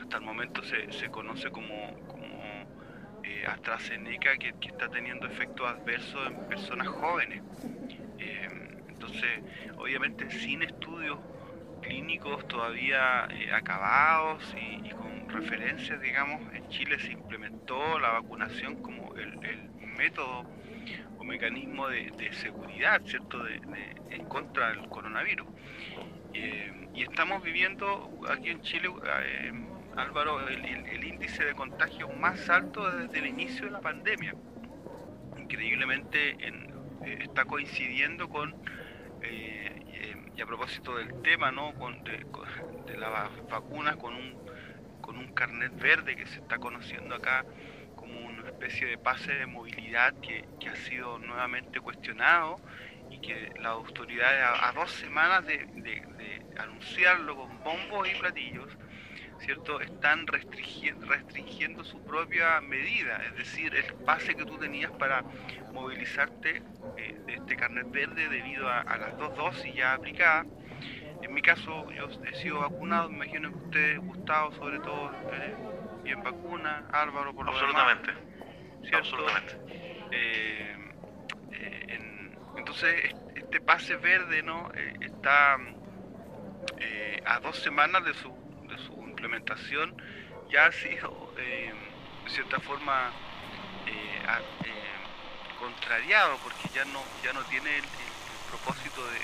hasta 0.01 0.17
el 0.17 0.23
momento 0.23 0.61
se, 0.63 0.91
se 0.91 1.09
conoce 1.09 1.49
como, 1.51 1.97
como 2.07 2.20
eh, 3.31 3.45
AstraZeneca, 3.47 4.37
que, 4.37 4.53
que 4.59 4.69
está 4.69 4.89
teniendo 4.89 5.25
efectos 5.27 5.67
adversos 5.67 6.27
en 6.27 6.37
personas 6.47 6.87
jóvenes. 6.87 7.41
Eh, 8.19 8.49
entonces, 8.87 9.43
obviamente 9.77 10.29
sin 10.29 10.63
estudios 10.63 11.19
clínicos 11.81 12.45
todavía 12.47 13.27
eh, 13.31 13.51
acabados 13.53 14.43
y, 14.55 14.87
y 14.87 14.91
con 14.91 15.27
referencias, 15.29 15.99
digamos, 16.01 16.39
en 16.53 16.67
Chile 16.69 16.97
se 16.99 17.13
implementó 17.13 17.99
la 17.99 18.09
vacunación 18.09 18.75
como 18.77 19.13
el, 19.15 19.37
el 19.41 19.71
método 19.97 20.45
o 21.17 21.23
mecanismo 21.23 21.87
de, 21.87 22.11
de 22.17 22.31
seguridad, 22.33 23.01
¿cierto?, 23.05 23.43
de, 23.43 23.59
de- 23.65 23.95
en 24.09 24.25
contra 24.27 24.69
del 24.69 24.87
coronavirus. 24.89 25.47
Eh, 26.33 26.71
y 26.93 27.03
estamos 27.03 27.43
viviendo 27.43 28.09
aquí 28.29 28.49
en 28.51 28.61
Chile, 28.61 28.89
eh, 29.23 29.51
Álvaro, 29.95 30.47
el, 30.47 31.03
índice 31.03 31.43
de 31.43 31.53
contagio 31.53 32.07
más 32.09 32.49
alto 32.49 32.89
desde 32.91 33.19
el 33.19 33.27
inicio 33.27 33.67
de 33.67 33.71
la 33.71 33.81
pandemia. 33.81 34.35
Increíblemente 35.37 36.35
en- 36.39 36.67
eh, 37.03 37.17
está 37.21 37.45
coincidiendo 37.45 38.27
con, 38.29 38.55
eh, 39.21 39.83
eh, 40.01 40.15
y 40.35 40.41
a 40.41 40.45
propósito 40.45 40.95
del 40.97 41.13
tema, 41.21 41.51
¿no? 41.51 41.73
Con, 41.75 42.03
de, 42.03 42.25
con- 42.31 42.47
de 42.85 42.97
las 42.97 43.31
vacunas, 43.49 43.97
con 43.97 44.13
un, 44.15 44.37
con 45.01 45.17
un 45.17 45.27
carnet 45.33 45.73
verde 45.79 46.15
que 46.15 46.25
se 46.25 46.39
está 46.39 46.57
conociendo 46.57 47.15
acá 47.15 47.45
como 47.95 48.19
una 48.25 48.47
especie 48.47 48.87
de 48.87 48.97
pase 48.97 49.33
de 49.33 49.45
movilidad 49.45 50.13
que, 50.21 50.43
ha 50.69 50.75
sido 50.75 51.19
nuevamente 51.19 51.79
cuestionado 51.81 52.59
y 53.09 53.19
que 53.19 53.51
las 53.57 53.73
autoridades 53.73 54.41
a, 54.61 54.71
dos 54.71 54.91
semanas 54.91 55.45
de 55.45 56.41
anunciarlo 56.57 57.35
con 57.35 57.61
bombos 57.63 58.07
y 58.09 58.15
platillos, 58.15 58.71
¿cierto? 59.41 59.79
Están 59.81 60.25
restringi- 60.27 60.95
restringiendo 61.07 61.83
su 61.83 61.99
propia 62.03 62.61
medida, 62.61 63.17
es 63.25 63.35
decir, 63.35 63.73
el 63.75 63.85
pase 64.05 64.35
que 64.35 64.45
tú 64.45 64.57
tenías 64.57 64.91
para 64.93 65.23
movilizarte 65.73 66.61
eh, 66.97 67.15
de 67.25 67.33
este 67.35 67.55
carnet 67.57 67.89
verde 67.91 68.29
debido 68.29 68.69
a, 68.69 68.81
a 68.81 68.97
las 68.97 69.17
dos 69.17 69.33
dosis 69.35 69.73
ya 69.75 69.93
aplicadas. 69.93 70.45
En 71.21 71.33
mi 71.33 71.41
caso, 71.41 71.89
yo 71.91 72.07
he 72.25 72.35
sido 72.35 72.59
vacunado, 72.59 73.09
me 73.09 73.15
imagino 73.17 73.49
que 73.49 73.55
ustedes, 73.65 73.99
Gustavo, 73.99 74.51
sobre 74.53 74.79
todo, 74.79 75.11
eh, 75.31 75.55
bien 76.03 76.21
vacuna, 76.23 76.87
Álvaro, 76.91 77.33
por 77.33 77.45
lo. 77.45 77.51
Absolutamente. 77.51 78.11
¿cierto? 78.81 78.97
Absolutamente. 78.97 79.53
Eh, 80.11 80.75
eh, 81.51 81.85
en- 81.89 82.37
entonces 82.55 83.05
est- 83.05 83.37
este 83.37 83.61
pase 83.61 83.95
verde 83.97 84.41
no 84.43 84.69
Eh, 84.73 84.93
está 85.01 85.57
a 87.25 87.39
dos 87.39 87.57
semanas 87.57 88.03
de 88.03 88.13
su 88.15 88.40
implementación 89.21 89.95
ya 90.49 90.65
ha 90.65 90.71
sido 90.71 91.33
eh, 91.37 91.71
de 92.25 92.29
cierta 92.31 92.59
forma 92.59 93.11
eh, 93.85 94.21
eh, 94.65 95.59
contrariado 95.59 96.37
porque 96.37 96.69
ya 96.73 96.85
no 96.85 97.03
ya 97.23 97.31
no 97.33 97.43
tiene 97.45 97.77
el, 97.77 97.83
propósito 98.49 99.07
de, 99.07 99.19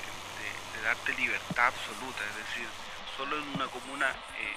darte 0.82 1.12
libertad 1.14 1.66
absoluta 1.66 2.20
es 2.30 2.36
decir 2.36 2.66
solo 3.16 3.36
en 3.36 3.48
una 3.56 3.66
comuna 3.66 4.08
eh, 4.08 4.54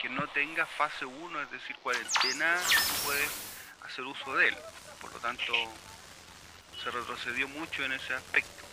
que 0.00 0.08
no 0.10 0.26
tenga 0.28 0.66
fase 0.66 1.06
1 1.06 1.40
es 1.40 1.50
decir 1.50 1.76
cuarentena 1.76 2.56
tú 2.66 2.94
puedes 3.06 3.30
hacer 3.82 4.04
uso 4.04 4.36
de 4.36 4.48
él. 4.48 4.56
Por 5.00 5.12
lo 5.12 5.18
tanto, 5.20 5.52
se 6.82 6.90
retrocedió 6.90 7.48
mucho 7.48 7.84
en 7.84 7.92
ese 7.92 8.14
aspecto. 8.14 8.64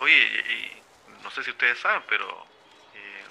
Oye, 0.00 0.82
no 1.22 1.30
sé 1.30 1.42
si 1.42 1.50
ustedes 1.50 1.78
saben, 1.78 2.02
pero 2.08 2.28
eh, 2.28 2.57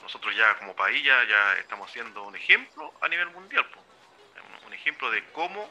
nosotros 0.08 0.34
ya 0.38 0.58
como 0.58 0.74
país 0.74 1.04
ya, 1.04 1.54
estamos 1.60 1.90
haciendo 1.90 2.24
un 2.24 2.34
ejemplo 2.34 2.94
a 3.02 3.10
nivel 3.10 3.30
mundial. 3.32 3.68
Un, 4.66 4.74
ejemplo 4.74 5.12
de 5.12 5.22
cómo 5.34 5.70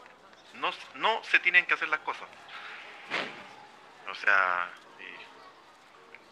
no, 0.52 1.24
se 1.24 1.38
tienen 1.40 1.64
que 1.64 1.72
hacer 1.72 1.88
las 1.88 2.00
cosas. 2.00 2.28
O 4.06 4.14
sea, 4.14 4.70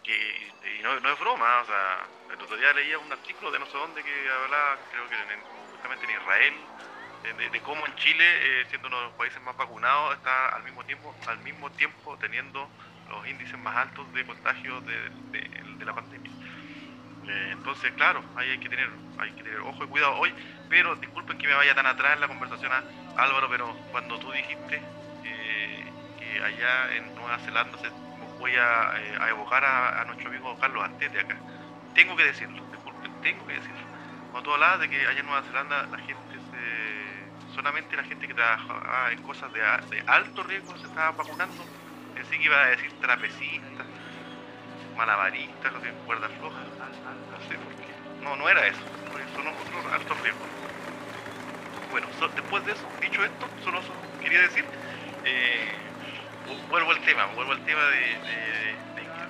y 0.05 0.83
no, 0.83 0.93
es 1.13 1.19
broma, 1.19 1.63
o 1.63 1.65
sea, 1.65 2.07
el 2.29 2.43
otro 2.43 2.59
día 2.59 2.75
leía 2.75 2.99
un 2.99 3.11
artículo 3.11 3.51
de 3.51 3.59
no 3.59 3.65
sé 3.67 3.79
dónde 3.79 4.03
que 4.05 4.29
hablaba, 4.31 4.79
creo 4.91 5.09
que 5.09 5.15
en, 5.15 5.43
justamente 5.71 6.05
en 6.05 6.11
Israel, 6.21 6.55
de, 7.51 7.63
cómo 7.63 7.87
en 7.87 7.95
Chile, 7.95 8.25
eh, 8.27 8.67
siendo 8.69 8.89
uno 8.89 8.99
de 8.99 9.05
los 9.05 9.15
países 9.15 9.41
más 9.41 9.57
vacunados, 9.57 10.15
está 10.15 10.49
al 10.51 10.63
mismo 10.65 10.85
tiempo, 10.85 11.17
al 11.27 11.39
mismo 11.39 11.71
tiempo 11.73 12.19
teniendo 12.19 12.71
los 13.07 13.27
índices 13.27 13.59
más 13.61 13.75
altos 13.77 14.13
de 14.13 14.27
contagio 14.27 14.83
de, 14.83 15.11
de- 15.33 15.51
de 15.79 15.85
la 15.87 15.95
pandemia. 15.95 16.31
Eh, 17.27 17.51
entonces, 17.53 17.93
claro, 17.95 18.23
ahí 18.37 18.51
hay 18.51 18.59
que 18.59 18.69
tener, 18.69 18.91
hay 19.19 19.33
que 19.33 19.43
tener 19.43 19.61
ojo 19.61 19.85
y 19.85 19.89
cuidado 19.89 20.17
hoy, 20.17 20.35
pero 20.69 20.95
disculpen 20.97 21.39
que 21.39 21.47
me 21.47 21.55
vaya 21.55 21.75
tan 21.75 21.87
atrás 21.87 22.15
en 22.15 22.21
la 22.21 22.29
conversación, 22.29 22.71
ah, 22.73 22.85
Álvaro, 23.17 23.49
pero 23.49 23.75
cuando 23.91 24.19
tú 24.19 24.31
dijiste 24.33 24.83
eh, 25.23 25.93
que 26.19 26.43
allá 26.43 26.95
en 26.97 27.15
Nueva 27.15 27.39
Zelanda 27.39 27.79
se, 27.79 27.89
voy 28.39 28.53
a, 28.57 28.93
eh, 29.01 29.31
evocar 29.31 29.65
a, 29.65 30.05
nuestro 30.05 30.29
amigo 30.29 30.59
Carlos 30.59 30.85
Antete 30.85 31.21
acá, 31.21 31.37
tengo 31.95 32.17
que 32.17 32.25
decirlo, 32.25 32.63
disculpen, 32.71 33.21
tengo 33.23 33.47
que 33.47 33.55
decirlo. 33.55 33.87
Cuando 34.31 34.51
tú 34.51 34.55
hablabas 34.55 34.81
de 34.81 34.91
que 34.91 35.07
allá 35.07 35.21
en 35.21 35.27
Nueva 35.27 35.43
Zelanda 35.45 35.87
la 35.87 35.99
gente 35.99 36.39
se, 36.51 37.55
solamente 37.55 37.97
la 37.97 38.05
gente 38.05 38.27
que 38.27 38.35
trabajaba 38.35 39.13
en 39.13 39.23
cosas 39.23 39.53
de, 39.53 39.61
de 39.61 40.03
alto 40.07 40.43
riesgo 40.43 40.77
se 40.77 40.87
estaba 40.89 41.13
vacunando, 41.13 41.65
pensé 42.15 42.37
que 42.37 42.45
iba 42.45 42.61
a 42.61 42.67
decir 42.67 42.93
trapecistas, 43.01 43.87
malabaristas, 44.95 45.73
no 45.73 45.81
sé, 45.81 45.93
cuerdas 46.05 46.33
flojas, 46.33 46.67
no 47.31 47.41
sé 47.41 47.59
por 47.59 47.75
qué. 47.81 47.95
No, 48.21 48.37
no 48.37 48.49
era 48.49 48.67
eso, 48.67 48.85
son 49.35 49.47
otros 49.49 49.85
altos 49.93 50.21
riesgos. 50.21 50.49
Bueno, 51.91 52.09
después 52.35 52.65
de 52.65 52.73
eso, 52.73 52.89
dicho 53.01 53.25
esto, 53.25 53.49
solo 53.63 53.81
quería 54.21 54.41
decir, 54.43 54.65
eh, 55.25 55.93
vu- 56.45 56.67
vuelvo 56.69 56.91
al 56.91 57.01
tema, 57.01 57.27
vuelvo 57.35 57.53
al 57.53 57.63
tema 57.65 57.83
de, 57.87 58.21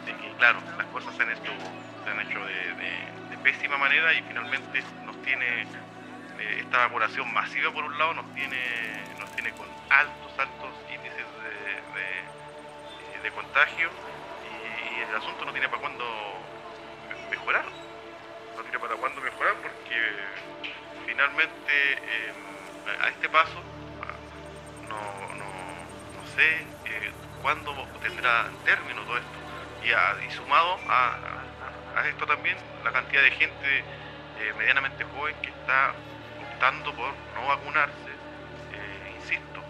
que, 0.05 0.35
claro, 0.39 0.63
las 0.77 0.87
cosas 0.89 1.15
se 1.15 1.23
han 1.23 1.31
hecho, 1.31 1.53
se 2.03 2.11
han 2.11 2.21
hecho 2.21 2.45
de, 2.45 3.39
pésima 3.43 3.77
manera 3.77 4.15
y 4.15 4.23
finalmente 4.23 4.83
nos 5.03 5.21
tiene 5.21 5.63
eh, 5.63 6.57
esta 6.61 6.79
vacunación 6.79 7.31
masiva 7.33 7.71
por 7.73 7.85
un 7.85 7.99
lado, 7.99 8.15
nos 8.15 8.33
tiene, 8.33 9.15
nos 9.17 9.31
tiene 9.33 9.53
con 9.55 9.69
altos, 9.91 10.39
altos 10.39 10.77
índices 10.89 11.27
de, 13.23 13.31
contagio 13.33 13.91
el 15.09 15.17
asunto 15.17 15.45
no 15.45 15.53
tiene 15.53 15.69
para 15.69 15.81
cuándo 15.81 16.05
mejorar, 17.31 17.65
no 18.57 18.63
tiene 18.63 18.79
para 18.79 18.97
cuándo 18.97 19.21
mejorar 19.21 19.55
porque 19.63 19.97
finalmente 21.07 21.73
eh, 21.73 22.33
a 23.01 23.09
este 23.09 23.29
paso 23.29 23.63
no, 24.89 25.35
no, 25.35 25.45
no 26.17 26.27
sé 26.35 26.67
eh, 26.87 27.13
cuándo 27.43 27.75
tendrá 28.01 28.51
término 28.65 29.03
todo 29.03 29.19
esto. 29.19 29.39
Y, 29.85 30.31
sumado 30.31 30.79
a, 30.89 31.19
esto 32.09 32.27
también 32.27 32.57
la 32.83 32.91
cantidad 32.93 33.23
de 33.23 33.31
gente 33.33 33.79
eh, 33.79 34.53
medianamente 34.59 35.05
joven 35.05 35.35
que 35.43 35.49
está 35.49 35.93
optando 36.41 36.93
por 36.95 37.13
no 37.35 37.47
vacunarse, 37.47 38.11
eh, 38.73 39.15
insisto, 39.17 39.63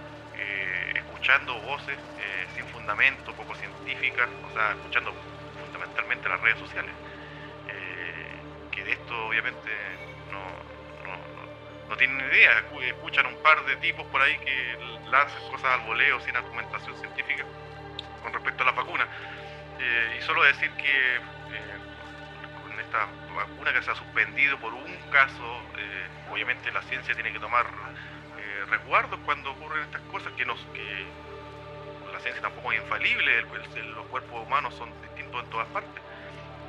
escuchando 1.24 1.58
voces 1.62 1.98
eh, 2.18 2.46
sin 2.54 2.66
fundamento, 2.66 3.32
poco 3.34 3.54
científicas, 3.54 4.28
o 4.42 4.50
sea, 4.50 4.72
escuchando 4.72 5.10
fundamentalmente 5.58 6.28
las 6.28 6.38
redes 6.42 6.58
sociales, 6.58 6.94
eh, 7.66 8.42
que 8.70 8.84
de 8.84 8.92
esto 8.92 9.26
obviamente 9.28 9.70
no, 10.30 10.44
no, 11.02 11.16
no- 11.88 11.96
tienen 11.96 12.20
idea, 12.20 12.68
Escu- 12.68 12.82
escuchan 12.84 13.24
un 13.24 13.40
par 13.40 13.64
de 13.64 13.74
tipos 13.76 14.04
por 14.08 14.20
ahí 14.20 14.37
que 14.40 14.76
lanzan 15.06 15.40
cosas 15.50 15.70
al 15.80 15.87
voleo 15.87 16.20
sin 16.20 16.37
argumentación 16.37 16.94
científica 16.96 17.44
con 18.20 18.30
respecto 18.34 18.62
a 18.64 18.66
la 18.66 18.72
vacuna. 18.72 19.08
Eh, 19.78 20.16
y 20.18 20.20
solo 20.20 20.42
decir 20.42 20.70
que 20.76 21.16
eh, 21.16 21.78
con 22.60 22.78
esta 22.80 23.06
vacuna 23.34 23.72
que 23.72 23.80
se 23.80 23.90
ha 23.92 23.94
suspendido 23.94 24.58
por 24.60 24.74
un 24.74 25.08
caso, 25.08 25.42
obviamente 26.26 26.70
la 26.72 26.82
ciencia 26.82 27.14
tiene 27.14 27.32
que 27.32 27.38
tomar 27.40 27.64
resguardos 28.68 29.18
cuando 29.24 29.53
ocurren 29.53 29.85
estas 29.85 30.03
cosas, 30.03 30.33
que, 30.35 30.44
nos, 30.44 30.59
que 30.74 31.07
la 32.12 32.20
ciencia 32.20 32.42
tampoco 32.42 32.72
es 32.72 32.81
infalible, 32.81 33.42
los 33.42 34.07
cuerpos 34.07 34.46
humanos 34.46 34.74
son 34.74 34.90
distintos 35.03 35.44
en 35.44 35.50
todas 35.50 35.68
partes. 35.68 36.03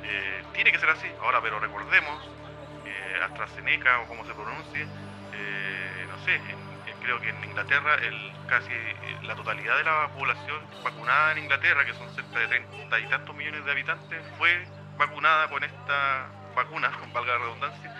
Eh, 0.04 0.42
tiene 0.52 0.72
que 0.72 0.78
ser 0.78 0.90
así. 0.90 1.08
Ahora, 1.22 1.40
pero 1.40 1.58
recordemos, 1.58 2.28
eh, 2.84 3.20
AstraZeneca 3.24 4.00
o 4.00 4.06
como 4.06 4.24
se 4.24 4.34
pronuncie, 4.34 4.82
eh, 4.82 6.06
no 6.08 6.24
sé, 6.24 6.40
creo 7.02 7.20
que 7.20 7.28
en 7.28 7.44
Inglaterra 7.44 7.96
casi 8.48 8.70
la 9.22 9.36
totalidad 9.36 9.76
de 9.76 9.84
la 9.84 10.08
población 10.08 10.60
vacunada 10.82 11.32
en 11.32 11.38
Inglaterra, 11.38 11.84
que 11.84 11.94
son 11.94 12.12
cerca 12.14 12.40
de 12.40 12.48
treinta 12.48 12.98
y 12.98 13.06
tantos 13.06 13.34
millones 13.34 13.64
de 13.64 13.70
habitantes, 13.70 14.22
fue 14.38 14.66
vacunada 14.96 15.48
con 15.48 15.62
esta 15.62 16.26
vacuna, 16.54 16.90
con 16.98 17.12
valga 17.12 17.34
la 17.34 17.38
redundancia, 17.38 17.94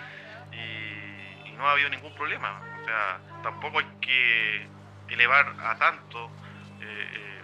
y, 0.51 1.47
y 1.47 1.51
no 1.57 1.67
ha 1.67 1.71
habido 1.73 1.89
ningún 1.89 2.13
problema. 2.15 2.61
O 2.87 2.89
sea, 2.89 3.21
tampoco 3.41 3.79
hay 3.79 3.85
que 3.99 4.71
elevar 5.09 5.45
a 5.59 5.75
tanto, 5.77 6.37
eh, 6.79 7.11
eh, 7.11 7.43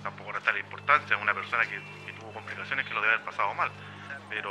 tampoco 0.00 0.32
restarle 0.32 0.60
importancia 0.60 1.14
a 1.16 1.18
una 1.18 1.34
persona 1.34 1.66
que, 1.66 1.78
que 2.06 2.14
tuvo 2.14 2.32
complicaciones 2.32 2.86
que 2.86 2.94
lo 2.94 3.02
debe 3.02 3.12
haber 3.12 3.26
pasado 3.26 3.52
mal, 3.52 3.70
pero 4.26 4.50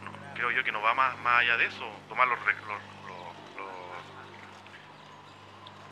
no, 0.00 0.10
creo 0.34 0.50
yo 0.50 0.64
que 0.64 0.72
no 0.72 0.82
va 0.82 0.92
más, 0.94 1.16
más 1.18 1.38
allá 1.42 1.56
de 1.56 1.66
eso, 1.66 2.02
tomar 2.08 2.26
los, 2.26 2.36
los, 2.44 2.82
los- 3.06 3.36
los- 3.54 4.04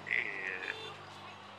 eh, 0.06 0.74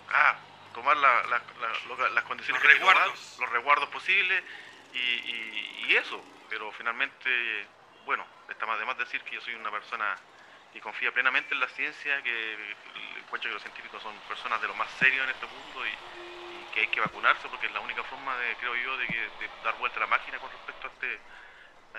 ah, 0.10 0.42
tomar 0.74 0.98
la- 0.98 1.24
la- 1.24 1.46
la- 1.62 2.10
las 2.10 2.24
condiciones 2.26 2.62
Los 2.62 2.74
que 2.74 2.84
más, 2.84 3.38
los 3.40 3.50
resguardos 3.50 3.88
posibles 3.92 4.44
y, 4.92 4.98
y- 5.00 5.86
y 5.88 5.96
eso, 5.96 6.28
pero 6.50 6.70
finalmente, 6.74 7.70
bueno, 8.04 8.28
está 8.50 8.66
más 8.66 8.78
de 8.78 8.84
más 8.86 8.98
decir 8.98 9.24
que 9.24 9.36
yo 9.36 9.42
soy 9.42 9.54
una 9.54 9.72
persona 9.72 10.20
que 10.74 10.82
confía 10.82 11.12
plenamente 11.12 11.54
en 11.54 11.60
la 11.60 11.68
ciencia, 11.70 12.22
que 12.24 12.76
encuentro 13.20 13.50
que 13.50 13.54
los 13.54 13.62
científicos 13.64 14.02
son 14.02 14.16
personas 14.28 14.62
de 14.62 14.68
lo 14.68 14.76
más 14.76 14.90
serio 15.00 15.24
en 15.24 15.30
este 15.30 15.46
mundo 15.46 15.86
y, 15.86 15.90
y 15.90 16.66
que 16.74 16.82
hay 16.82 16.88
que 16.88 17.00
vacunarse 17.00 17.48
porque 17.50 17.68
es 17.68 17.74
la 17.74 17.80
única 17.80 18.04
forma 18.04 18.38
de, 18.38 18.56
creo 18.56 18.76
yo, 18.76 18.98
de, 18.98 19.06
de 19.06 19.50
dar 19.64 19.78
vuelta 19.78 19.98
a 19.98 20.02
la 20.02 20.08
máquina 20.08 20.40
con 20.40 20.52
respecto 20.52 20.88
a 20.88 20.92
este, 20.92 21.20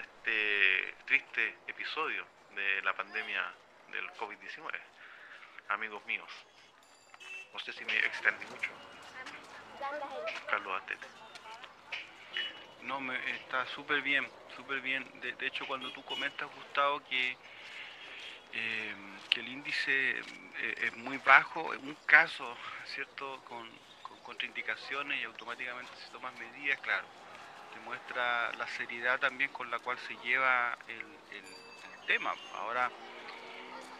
este 0.00 0.94
triste 1.06 1.58
episodio 1.66 2.26
de 2.54 2.82
la 2.82 2.94
pandemia 2.94 3.52
del 3.90 4.10
COVID-19. 4.12 4.70
Amigos 5.68 6.04
míos, 6.06 6.28
no 7.52 7.58
sé 7.60 7.72
si 7.72 7.84
me 7.84 7.96
extendí 7.98 8.46
mucho. 8.46 8.70
Carlos 10.48 10.82
Atete. 10.82 11.06
No, 12.82 13.00
me, 13.00 13.16
está 13.32 13.66
súper 13.66 14.02
bien, 14.02 14.26
súper 14.56 14.80
bien. 14.80 15.04
De 15.20 15.46
hecho, 15.46 15.66
cuando 15.66 15.92
tú 15.92 16.02
comentas, 16.04 16.48
Gustavo, 16.54 17.00
que, 17.08 17.36
eh, 18.52 18.96
que 19.30 19.40
el 19.40 19.48
índice 19.48 20.18
eh, 20.20 20.74
es 20.78 20.96
muy 20.96 21.18
bajo, 21.18 21.74
en 21.74 21.86
un 21.88 21.96
caso, 22.06 22.56
¿cierto?, 22.86 23.42
con, 23.44 23.68
con 24.02 24.20
contraindicaciones 24.20 25.20
y 25.20 25.24
automáticamente 25.24 25.96
se 25.96 26.10
toman 26.10 26.36
medidas, 26.36 26.78
claro, 26.80 27.08
demuestra 27.72 28.52
la 28.54 28.66
seriedad 28.68 29.18
también 29.20 29.50
con 29.50 29.70
la 29.70 29.80
cual 29.80 29.98
se 29.98 30.16
lleva 30.18 30.78
el, 30.86 31.20
tema. 32.06 32.34
Ahora, 32.52 32.92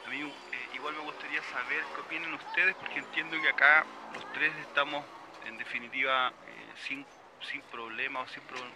a 0.04 0.08
mí 0.10 0.20
eh, 0.52 0.68
igual 0.72 0.94
me 0.94 1.00
gustaría 1.02 1.42
saber 1.42 1.88
qué 1.92 2.00
opinan 2.00 2.32
ustedes, 2.34 2.74
porque 2.76 2.98
entiendo 2.98 3.40
que 3.40 3.48
acá 3.48 3.86
los 4.10 4.26
tres 4.32 4.56
estamos, 4.56 5.06
en 5.42 5.58
definitiva, 5.58 6.34
eh, 6.42 6.74
sin, 6.76 7.06
sin 7.40 7.62
problemas 7.64 8.30
o 8.30 8.34
sin, 8.34 8.42
pro- 8.44 8.74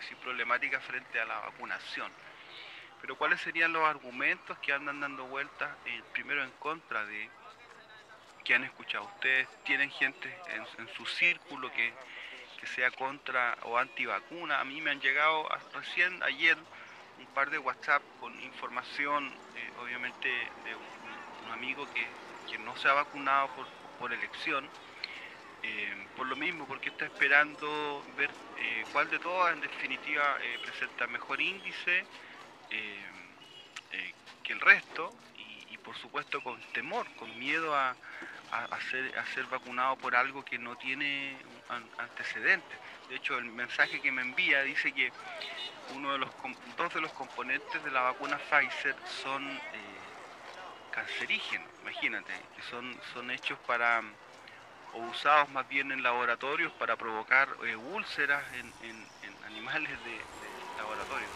sin 0.00 0.16
problemática 0.18 0.80
frente 0.80 1.20
a 1.20 1.26
la 1.26 1.40
vacunación. 1.40 2.14
Pero 3.00 3.16
¿cuáles 3.16 3.40
serían 3.40 3.72
los 3.72 3.84
argumentos 3.86 4.58
que 4.58 4.72
andan 4.72 5.00
dando 5.00 5.24
vueltas, 5.26 5.76
eh, 5.84 6.02
primero 6.12 6.42
en 6.42 6.50
contra 6.52 7.04
de 7.06 7.30
que 8.44 8.54
han 8.54 8.64
escuchado? 8.64 9.04
¿Ustedes 9.04 9.48
tienen 9.64 9.90
gente 9.90 10.34
en, 10.78 10.88
su 10.96 11.06
círculo 11.06 11.70
que, 11.72 11.94
que 12.58 12.66
sea 12.66 12.90
contra 12.90 13.56
o 13.62 13.78
antivacuna? 13.78 14.60
A 14.60 14.64
mí 14.64 14.80
me 14.80 14.90
han 14.90 15.00
llegado 15.00 15.50
a- 15.52 15.60
recién 15.72 16.22
ayer 16.22 16.56
un 17.18 17.26
par 17.28 17.50
de 17.50 17.58
WhatsApp 17.58 18.02
con 18.18 18.40
información, 18.40 19.36
eh, 19.54 19.72
obviamente, 19.76 20.28
de 20.64 20.74
un, 20.74 21.50
amigo 21.50 21.86
que, 21.88 22.06
que 22.48 22.58
no 22.58 22.76
se 22.76 22.88
ha 22.88 22.92
vacunado 22.92 23.48
por, 23.54 23.66
por 23.98 24.12
elección, 24.12 24.70
eh, 25.62 26.08
por 26.14 26.26
lo 26.26 26.36
mismo, 26.36 26.66
porque 26.66 26.90
está 26.90 27.06
esperando 27.06 28.04
ver 28.16 28.30
cuál 28.92 29.08
de 29.08 29.18
todas, 29.18 29.52
en 29.54 29.60
definitiva, 29.60 30.36
eh, 30.42 30.58
presenta 30.62 31.06
mejor 31.06 31.40
índice 31.40 32.06
eh, 32.70 33.10
eh, 33.90 34.14
que 34.42 34.52
el 34.52 34.60
resto, 34.60 35.14
y, 35.34 35.78
por 35.78 35.96
supuesto 35.96 36.42
con 36.42 36.60
temor, 36.72 37.08
con 37.16 37.38
miedo 37.38 37.74
a, 37.74 37.96
a, 38.50 38.64
a 38.64 38.80
ser, 38.80 39.46
vacunado 39.46 39.96
por 39.96 40.14
algo 40.16 40.42
que 40.44 40.58
no 40.58 40.76
tiene 40.76 41.42
antecedentes. 41.98 42.80
De 43.08 43.16
hecho, 43.16 43.38
el 43.38 43.46
mensaje 43.46 44.00
que 44.00 44.12
me 44.12 44.22
envía 44.22 44.62
dice 44.62 44.92
que 44.92 45.12
uno 45.88 46.12
de 46.12 46.18
los 46.18 46.30
dos 46.76 46.92
de 46.94 47.00
los 47.00 47.12
componentes 47.12 47.82
de 47.82 47.90
la 47.90 48.02
vacuna 48.02 48.38
Pfizer 48.38 48.96
son 49.04 49.62
eh, 49.72 50.16
cancerígenos, 50.90 51.72
imagínate, 51.80 52.48
que 52.54 52.62
son, 52.62 52.98
son 53.12 53.30
hechos 53.30 53.58
para 53.60 54.02
o 54.92 55.00
usados 55.00 55.48
más 55.50 55.66
bien 55.68 55.92
en 55.92 56.02
laboratorios 56.02 56.72
para 56.74 56.96
provocar 56.96 57.48
úlceras 57.76 58.52
en- 58.54 58.74
animales 59.42 60.02
de, 60.02 60.26
laboratorio. 60.76 61.30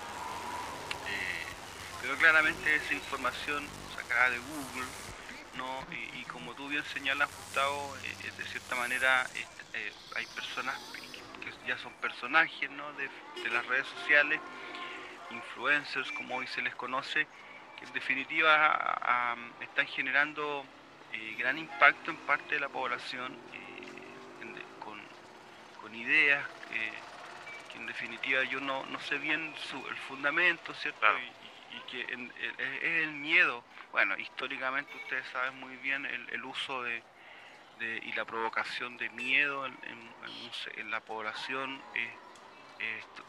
Eh, 2.02 2.08
pero 2.08 2.16
claramente 2.16 2.74
esa 2.74 2.94
información 2.94 3.64
sacada 3.94 4.30
de 4.30 4.38
Google, 4.38 4.86
¿no? 5.56 5.86
y, 6.18 6.24
como 6.24 6.54
tú 6.54 6.68
bien 6.68 6.84
señalas, 6.86 7.28
Gustavo, 7.28 7.96
eh, 8.04 8.32
de 8.36 8.44
cierta 8.48 8.74
manera 8.74 9.24
hay 10.16 10.26
personas 10.34 10.76
que 11.40 11.68
ya 11.68 11.78
son 11.78 11.92
personajes 11.94 12.70
¿no? 12.70 12.92
de, 12.94 13.08
las 13.50 13.64
redes 13.66 13.86
sociales, 13.86 14.40
influencers 15.30 16.10
como 16.12 16.36
hoy 16.36 16.46
se 16.48 16.62
les 16.62 16.74
conoce, 16.74 17.26
que 17.78 17.84
en 17.84 17.92
definitiva 17.92 19.36
están 19.60 19.86
generando 19.86 20.64
gran 21.38 21.58
impacto 21.58 22.10
en 22.10 22.16
parte 22.18 22.54
de 22.54 22.60
la 22.60 22.68
población 22.68 23.36
con, 25.80 25.94
ideas 25.94 26.44
que, 26.70 27.78
en 27.78 27.86
definitiva 27.86 28.44
yo 28.44 28.60
no, 28.60 28.84
sé 29.00 29.18
bien 29.18 29.54
su, 29.70 29.76
el 29.88 29.96
fundamento, 29.96 30.74
¿cierto? 30.74 31.06
Y, 31.72 31.80
que 31.90 32.00
es 32.02 33.04
el 33.04 33.12
miedo. 33.12 33.64
Bueno, 33.90 34.16
históricamente 34.18 34.96
ustedes 34.96 35.26
saben 35.28 35.58
muy 35.60 35.76
bien 35.76 36.06
el, 36.06 36.44
uso 36.44 36.82
de, 36.82 37.02
y 37.80 38.12
la 38.12 38.24
provocación 38.24 38.96
de 38.96 39.10
miedo 39.10 39.66
en, 39.66 40.90
la 40.90 41.00
población 41.00 41.80
es, 41.94 42.10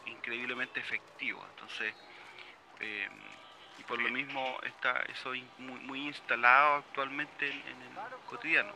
increíblemente 0.06 0.80
efectivo. 0.80 1.44
Entonces, 1.50 1.94
eh, 2.80 3.08
y 3.78 3.82
por 3.84 4.00
lo 4.00 4.08
mismo 4.08 4.58
está 4.64 5.02
eso 5.08 5.30
muy, 5.58 5.80
muy 5.80 6.06
instalado 6.06 6.76
actualmente 6.76 7.48
en, 7.48 7.82
el 7.82 8.26
cotidiano. 8.26 8.74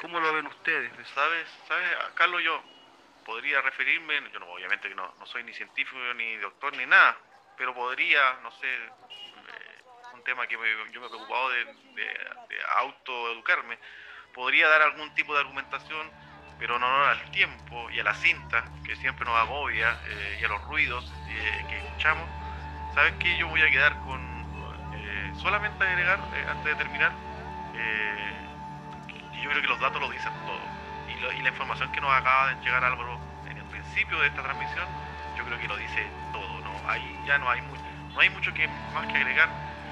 ¿Cómo 0.00 0.20
lo 0.20 0.32
ven 0.32 0.46
ustedes? 0.46 0.92
¿Sabes, 1.14 1.48
sabes, 1.66 1.88
Carlos, 2.14 2.42
yo 2.42 2.62
podría 3.24 3.60
referirme, 3.60 4.20
yo 4.32 4.38
no, 4.38 4.46
obviamente 4.46 4.88
que 4.88 4.94
no, 4.94 5.14
soy 5.24 5.44
ni 5.44 5.52
científico, 5.52 5.98
ni 6.14 6.36
doctor, 6.36 6.76
ni 6.76 6.86
nada, 6.86 7.16
pero 7.56 7.74
podría, 7.74 8.38
no 8.42 8.50
sé, 8.52 8.66
eh, 8.66 9.82
un 10.14 10.22
tema 10.24 10.46
que 10.46 10.54
yo 10.54 10.60
me 10.60 10.70
he 10.70 11.08
preocupado 11.08 11.50
de, 11.50 11.66
autoeducarme, 12.76 13.78
podría 14.34 14.68
dar 14.68 14.82
algún 14.82 15.14
tipo 15.14 15.34
de 15.34 15.40
argumentación, 15.40 16.10
pero 16.58 16.78
no 16.78 17.04
al 17.04 17.30
tiempo 17.30 17.90
y 17.90 18.00
a 18.00 18.04
la 18.04 18.14
cinta, 18.14 18.64
que 18.84 18.96
siempre 18.96 19.24
nos 19.24 19.36
agobia, 19.36 19.98
eh, 20.06 20.38
y 20.40 20.44
a 20.44 20.48
los 20.48 20.62
ruidos 20.64 21.12
eh, 21.28 21.64
que 21.68 21.78
escuchamos. 21.78 22.28
¿Sabes 22.94 23.14
qué? 23.18 23.36
Yo 23.36 23.48
voy 23.48 23.62
a 23.62 23.70
quedar 23.70 23.92
con 24.04 24.32
solamente 25.42 25.84
agregar, 25.84 26.20
eh, 26.34 26.46
antes 26.48 26.64
de 26.64 26.74
terminar, 26.76 27.12
eh, 27.74 28.32
yo 29.42 29.50
creo 29.50 29.62
que 29.62 29.68
los 29.68 29.80
datos 29.80 30.00
lo 30.00 30.08
dicen 30.10 30.32
todo. 30.46 30.60
Y, 31.08 31.42
la 31.42 31.48
información 31.48 31.90
que 31.92 32.00
nos 32.00 32.12
acaba 32.12 32.54
de 32.54 32.64
llegar 32.64 32.84
Álvaro 32.84 33.18
en 33.48 33.56
el 33.56 33.64
principio 33.64 34.18
de 34.20 34.28
esta 34.28 34.42
transmisión, 34.42 34.86
yo 35.36 35.44
creo 35.44 35.58
que 35.58 35.68
lo 35.68 35.76
dice 35.76 36.06
todo. 36.32 36.41
Ahí 36.86 37.22
ya 37.24 37.38
no 37.38 37.48
hay, 37.50 37.60
no 37.60 38.20
hay 38.20 38.30
mucho 38.30 38.52
que, 38.52 38.68
más 38.92 39.06
que 39.06 39.16
agregar 39.16 39.48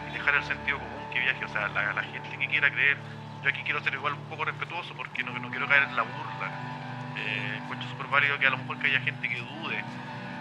y 0.07 0.11
dejar 0.11 0.35
el 0.35 0.43
sentido 0.45 0.79
común 0.79 1.09
que 1.11 1.21
viaje. 1.21 1.45
O 1.45 1.49
sea, 1.49 1.69
la, 1.69 2.03
gente 2.03 2.37
que 2.37 2.49
quiera 2.49 2.71
creer, 2.71 2.99
yo 3.43 3.51
aquí 3.51 3.63
quiero 3.63 3.81
ser 3.81 3.95
igual 3.95 4.15
un 4.15 4.29
poco 4.29 4.45
respetuoso 4.45 4.95
porque 4.95 5.23
no, 5.23 5.39
no 5.39 5.51
quiero 5.51 5.69
caer 5.69 5.85
en 5.85 5.97
la 5.97 6.03
burla. 6.03 6.51
Eh, 7.17 7.59
encuentro 7.63 7.89
súper 7.89 8.07
válido 8.07 8.39
que 8.39 8.47
a 8.47 8.51
lo 8.51 8.59
mejor 8.59 8.79
que 8.79 8.87
haya 8.87 9.01
gente 9.01 9.29
que 9.29 9.39
dude, 9.39 9.85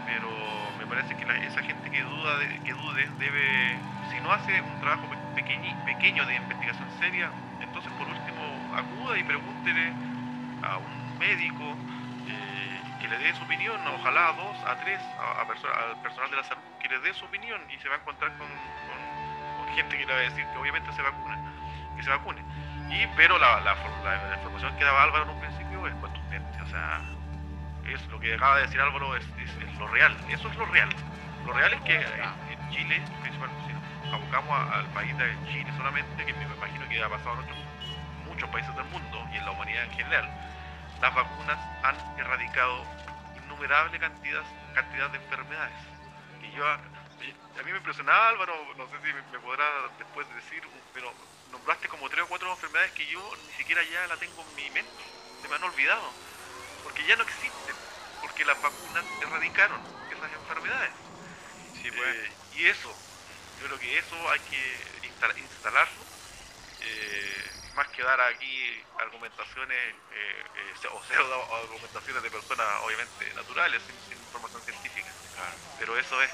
pero 0.06 0.74
me 0.78 0.86
parece 0.88 1.16
que 1.16 1.26
esa 1.46 1.62
gente 1.64 1.90
que 1.90 2.02
duda 2.02 2.40
que 2.64 2.74
dude 2.74 3.10
debe 3.20 3.84
si 4.10 4.22
no 4.22 4.32
hace 4.32 4.62
un 4.62 4.80
trabajo 4.80 5.10
pequeño 5.34 6.26
de 6.26 6.36
investigación 6.36 6.90
seria, 6.92 7.32
entonces 7.60 7.92
por 7.94 8.08
último 8.08 8.70
acuda 8.76 9.18
y 9.18 9.24
pregúntele 9.24 9.94
a 10.62 10.78
un 10.78 11.18
médico 11.18 11.80
le 13.10 13.18
dé 13.18 13.34
su 13.34 13.44
opinión, 13.44 13.76
ojalá 13.88 14.30
a 14.30 14.34
dos, 14.34 14.58
a 14.66 14.76
tres, 14.82 15.00
a, 15.20 15.42
al 15.42 15.48
personal 16.02 16.30
de 16.30 16.38
la 16.38 16.44
salud, 16.44 16.62
que 16.80 16.88
le 16.88 17.00
dé 17.00 17.14
su 17.14 17.26
opinión 17.26 17.60
y 17.70 17.80
se 17.80 17.90
va 17.90 17.96
a 17.96 17.98
encontrar 17.98 18.32
con, 18.38 18.48
gente 19.76 19.98
que 19.98 20.06
le 20.06 20.14
va 20.14 20.20
a 20.20 20.24
decir 20.24 20.46
que 20.46 20.58
obviamente 20.58 20.92
se 20.94 21.02
vacuna, 21.02 21.38
que 21.96 22.04
se 22.04 22.10
vacune. 22.10 22.42
Y, 22.90 23.06
pero 23.16 23.38
la, 23.38 23.62
la, 23.62 23.76
información 24.36 24.76
que 24.78 24.84
daba 24.84 25.04
Álvaro 25.04 25.24
en 25.24 25.30
un 25.30 25.40
principio 25.40 25.88
es 25.88 25.94
contundente, 25.96 26.62
o 26.62 26.68
sea, 26.68 27.02
es 27.88 28.06
lo 28.08 28.20
que 28.20 28.34
acaba 28.34 28.58
de 28.58 28.64
decir 28.64 28.82
Álvaro 28.82 29.16
es, 29.16 29.26
lo 29.78 29.88
real, 29.88 30.16
eso 30.30 30.50
es 30.50 30.56
lo 30.56 30.66
real. 30.66 30.90
Lo 31.46 31.54
real 31.54 31.74
es 31.74 31.82
que 31.82 31.96
en 31.96 32.70
Chile, 32.70 33.02
principalmente, 33.22 33.74
abocamos 34.12 34.74
al 34.74 34.86
país 34.88 35.18
de 35.18 35.36
Chile 35.48 35.72
solamente, 35.78 36.26
que 36.26 36.34
me 36.34 36.44
imagino 36.44 36.88
que 36.90 37.04
ha 37.04 37.10
pasado 37.10 37.38
en 37.42 38.28
muchos 38.30 38.50
países 38.50 38.76
del 38.76 38.86
mundo 38.86 39.26
y 39.32 39.38
en 39.38 39.46
la 39.46 39.52
humanidad 39.52 39.84
en 39.86 39.92
general, 39.92 40.30
las 41.02 41.16
vacunas 41.16 41.58
han 41.84 42.20
erradicado 42.20 42.86
innumerable 43.44 44.00
cantidad, 44.00 44.44
cantidad 44.74 45.10
de 45.10 45.18
enfermedades. 45.18 45.78
Y 46.42 46.52
yo, 46.56 46.68
a 46.68 46.78
mí 47.64 47.72
me 47.72 47.78
impresionaba 47.78 48.30
Álvaro, 48.30 48.54
no 48.78 48.86
sé 48.88 48.96
si 49.04 49.14
me 49.32 49.40
podrá 49.40 49.66
después 49.98 50.28
decir, 50.36 50.64
pero 50.94 51.14
nombraste 51.52 51.88
como 51.88 52.10
tres 52.10 52.24
o 52.24 52.28
cuatro 52.28 52.52
enfermedades 52.52 52.92
que 52.92 53.06
yo 53.08 53.22
ni 53.48 53.54
siquiera 53.54 53.84
ya 53.84 54.08
la 54.08 54.18
tengo 54.18 54.42
en 54.42 54.56
mi 54.56 54.70
mente, 54.72 55.04
se 55.42 55.48
me 55.48 55.56
han 55.56 55.64
olvidado, 55.64 56.10
porque 56.84 57.06
ya 57.06 57.16
no 57.16 57.24
existen, 57.24 57.76
porque 58.22 58.46
las 58.46 58.62
vacunas 58.62 59.06
erradicaron 59.22 59.82
esas 60.12 60.32
enfermedades. 60.34 60.92
Sí, 61.82 61.92
pues. 61.92 62.16
Eh, 62.16 62.32
y 62.56 62.66
eso, 62.66 62.94
yo 63.62 63.68
creo 63.68 63.80
que 63.80 63.98
eso 63.98 64.16
hay 64.32 64.40
que 64.42 65.40
instalarlo, 65.40 66.02
eh, 66.82 67.49
más 67.76 67.88
que 67.90 68.04
dar 68.04 68.20
aquí 68.22 68.84
argumentaciones 69.00 69.78
eh, 70.14 70.44
eh, 70.56 70.88
o 70.92 71.04
pseudo 71.04 71.56
argumentaciones 71.64 72.24
de 72.24 72.32
personas 72.32 72.68
obviamente 72.84 73.34
naturales, 73.34 73.82
sin, 73.84 74.18
información 74.18 74.62
científica. 74.64 75.10
Pero 75.80 75.98
eso 75.98 76.22
es, 76.22 76.32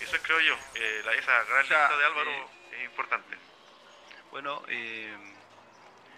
eso 0.00 0.16
es 0.16 0.22
creo 0.22 0.40
yo, 0.40 0.56
esa 0.74 1.44
gran 1.44 1.60
lista 1.60 1.96
de 1.96 2.04
Álvaro 2.04 2.50
es 2.72 2.84
importante. 2.84 3.36
Bueno, 4.30 4.62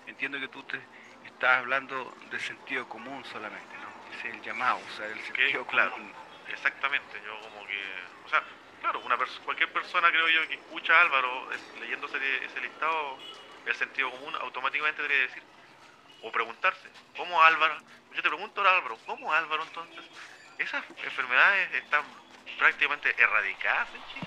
entiendo 0.07 0.38
que 0.40 0.48
tú 0.48 0.62
te 0.64 0.81
estás 1.24 1.59
hablando 1.59 2.14
de 2.31 2.40
sentido 2.40 2.88
común 2.88 3.24
solamente, 3.24 3.74
¿no? 3.76 4.16
Es 4.16 4.24
el 4.24 4.40
llamado, 4.42 4.79
o 4.79 4.96
sea, 4.96 5.07
el 5.07 5.20
sentido 5.22 5.66
común. 5.66 6.12
Exactamente, 6.48 7.20
yo 7.24 7.40
como 7.40 7.66
que, 7.66 7.83
o 8.24 8.29
sea, 8.29 8.42
claro, 8.81 9.00
una 9.00 9.18
cualquier 9.44 9.72
persona 9.72 10.11
creo 10.11 10.29
yo 10.29 10.48
que 10.48 10.55
escucha 10.55 10.96
a 10.96 11.02
Álvaro 11.02 11.48
leyendo 11.81 12.07
ese, 12.07 12.61
listado, 12.61 13.18
el 13.66 13.74
sentido 13.76 14.11
común 14.11 14.35
automáticamente 14.37 15.02
debería 15.02 15.26
decir, 15.26 15.42
o 16.22 16.33
preguntarse, 16.33 16.88
¿cómo 17.16 17.42
Álvaro? 17.42 17.76
Yo 18.14 18.22
te 18.22 18.29
pregunto 18.29 18.61
ahora 18.61 18.76
Álvaro, 18.76 18.98
¿cómo 19.07 19.33
Álvaro 19.33 19.62
entonces? 19.64 20.05
¿Esas 20.59 20.83
enfermedades 21.02 21.74
están 21.74 22.05
prácticamente 22.59 23.14
erradicadas 23.18 23.88
en 23.94 24.07
Chile? 24.14 24.26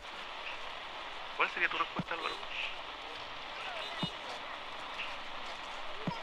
¿Cuál 1.38 1.49
sería 1.52 1.69
tu 1.69 1.78
respuesta 1.78 2.13
Álvaro? 2.13 2.36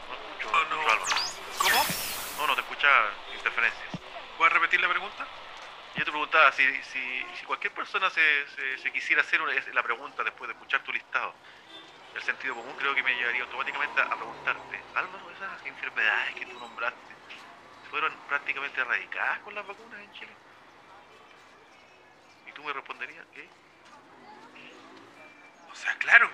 No 0.07 0.13
escucho, 0.13 0.65
no, 0.69 0.81
Álvaro. 0.81 1.05
¿Cómo? 1.59 1.85
No, 2.37 2.47
no 2.47 2.55
te 2.55 2.61
escucha 2.61 2.87
interferencias. 3.35 3.89
¿Puedes 4.37 4.53
repetir 4.53 4.79
la 4.79 4.89
pregunta? 4.89 5.27
Yo 5.95 6.05
te 6.05 6.11
preguntaba, 6.11 6.51
si, 6.51 6.63
si, 6.83 7.25
si 7.39 7.45
cualquier 7.45 7.73
persona 7.73 8.11
se, 8.11 8.21
se, 8.77 8.91
quisiera 8.91 9.23
hacer 9.23 9.41
la 9.73 9.81
pregunta 9.81 10.23
después 10.23 10.47
de 10.47 10.53
escuchar 10.53 10.83
tu 10.83 10.93
listado, 10.93 11.33
el 12.17 12.23
sentido 12.23 12.55
común 12.55 12.73
creo 12.79 12.95
que 12.95 13.03
me 13.03 13.15
llevaría 13.15 13.43
automáticamente 13.43 14.01
a 14.01 14.15
preguntarte, 14.15 14.81
Álvaro, 14.95 15.31
esas 15.31 15.65
enfermedades 15.65 16.35
que 16.35 16.45
tú 16.47 16.59
nombraste, 16.59 17.13
¿fueron 17.91 18.11
prácticamente 18.27 18.81
erradicadas 18.81 19.39
con 19.39 19.53
las 19.53 19.65
vacunas 19.67 19.99
en 19.99 20.11
Chile? 20.13 20.31
Y 22.47 22.51
tú 22.53 22.63
me 22.63 22.73
responderías, 22.73 23.25
¿qué? 23.33 23.47
O 25.71 25.75
sea, 25.75 25.95
claro. 25.99 26.29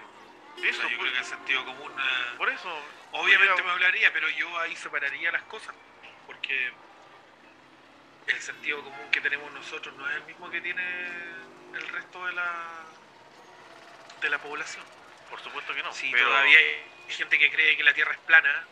Eso, 0.64 0.88
yo 0.88 1.00
creo 1.00 1.12
que 1.12 1.20
el 1.20 1.26
sentido 1.26 1.66
común... 1.66 1.92
Eh, 1.92 2.38
por 2.38 2.50
eso... 2.50 2.70
Obviamente 3.12 3.62
me 3.62 3.72
hablaría, 3.72 4.12
pero 4.14 4.30
yo 4.30 4.58
ahí 4.60 4.76
separaría 4.76 5.32
las 5.32 5.44
cosas, 5.44 5.76
porque 6.26 6.72
el 8.28 8.42
sentido 8.42 8.82
común 8.82 9.12
que 9.12 9.22
tenemos 9.22 9.52
nosotros 9.52 9.94
no 9.96 10.10
es 10.10 10.16
el 10.16 10.24
mismo 10.24 10.50
que 10.50 10.62
tiene 10.62 10.84
el 11.74 11.88
resto 11.90 12.26
de 12.26 12.34
la 12.34 12.86
de 14.22 14.30
la 14.30 14.38
población. 14.40 15.03
Por 15.34 15.42
supuesto 15.42 15.74
que 15.74 15.82
no. 15.82 15.92
Si 15.92 16.12
todavía 16.12 16.60
hay 16.60 16.84
gente 17.10 17.40
que 17.40 17.50
cree 17.50 17.76
que 17.76 17.84
la 17.84 17.92
Tierra 17.96 18.12
es 18.12 18.20
plana, 18.20 18.68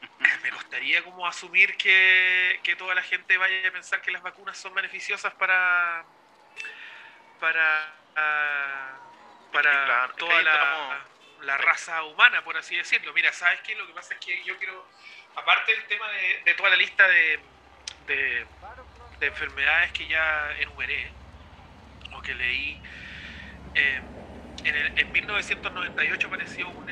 me 0.44 0.50
costaría 0.52 1.02
como 1.02 1.26
asumir 1.26 1.76
que, 1.76 2.60
toda 2.78 2.94
la 2.94 3.02
gente 3.02 3.36
vaya 3.36 3.68
a 3.68 3.72
pensar 3.72 4.00
que 4.00 4.12
las 4.12 4.22
vacunas 4.22 4.56
son 4.56 4.72
beneficiosas 4.74 5.34
para 5.34 6.04
para 7.40 7.94
para 9.52 10.12
toda 10.18 10.40
la, 10.42 11.00
la, 11.40 11.58
raza 11.58 12.04
humana, 12.04 12.44
por 12.44 12.56
así 12.56 12.76
decirlo. 12.76 13.12
Mira, 13.12 13.32
¿sabes 13.32 13.60
qué? 13.62 13.74
Lo 13.74 13.88
que 13.88 13.92
pasa 13.92 14.14
es 14.14 14.20
que 14.20 14.44
yo 14.44 14.56
quiero, 14.56 14.86
aparte 15.34 15.72
del 15.72 15.84
tema 15.86 16.06
de 16.44 16.54
toda 16.56 16.70
la 16.70 16.76
lista 16.76 17.08
de, 17.08 17.40
de, 18.06 18.46
enfermedades 19.26 19.90
que 19.90 20.06
ya 20.06 20.52
enumeré 20.60 21.10
o 22.12 22.22
que 22.22 22.34
leí. 22.34 22.80
Eh, 23.74 24.00
en, 24.64 24.76
el, 24.76 24.92
en 24.96 25.12
1998 25.12 26.26
apareció 26.28 26.68
un, 26.70 26.86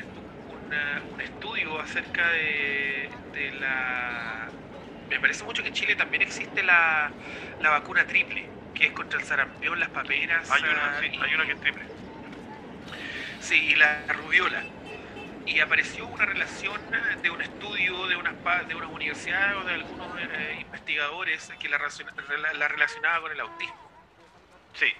un 0.47 1.21
estudio 1.21 1.79
acerca 1.79 2.27
de, 2.29 3.11
de, 3.33 3.51
la, 3.53 4.53
me 5.09 5.19
parece 5.19 5.43
mucho 5.43 5.61
que 5.61 5.69
en 5.69 5.73
Chile 5.73 5.95
también 5.95 6.21
existe 6.21 6.63
la, 6.63 7.15
la 7.59 7.69
vacuna 7.71 8.05
triple, 8.05 8.49
que 8.73 8.85
es 8.87 8.91
contra 8.93 9.19
el 9.19 9.25
sarampión, 9.25 9.79
las 9.79 9.89
paperas. 9.89 10.49
Hay 10.51 10.61
una, 10.63 10.97
ah, 10.97 10.99
sí, 11.01 11.07
y- 11.11 11.19
hay 11.23 11.33
una 11.35 11.45
que 11.45 11.53
es 11.53 11.59
triple. 11.59 11.85
Sí, 13.39 13.55
y 13.71 13.75
la 13.75 14.05
rubiola. 14.09 14.63
Y 15.45 15.59
apareció 15.61 16.05
una 16.07 16.25
relación 16.25 16.81
de 17.21 17.29
un 17.31 17.41
estudio 17.41 18.07
de 18.07 18.15
unas, 18.15 18.35
de 18.67 18.75
unas 18.75 18.89
universidades 18.91 19.57
o 19.57 19.65
de 19.65 19.73
algunos 19.73 20.09
eh, 20.19 20.57
investigadores 20.61 21.51
que 21.59 21.69
la, 21.69 21.77
relaciona- 21.79 22.13
rela- 22.15 22.53
la 22.53 22.67
relacionaba 22.67 23.21
con 23.21 23.31
el 23.31 23.39
autismo. 23.39 23.91
Sí, 24.73 24.93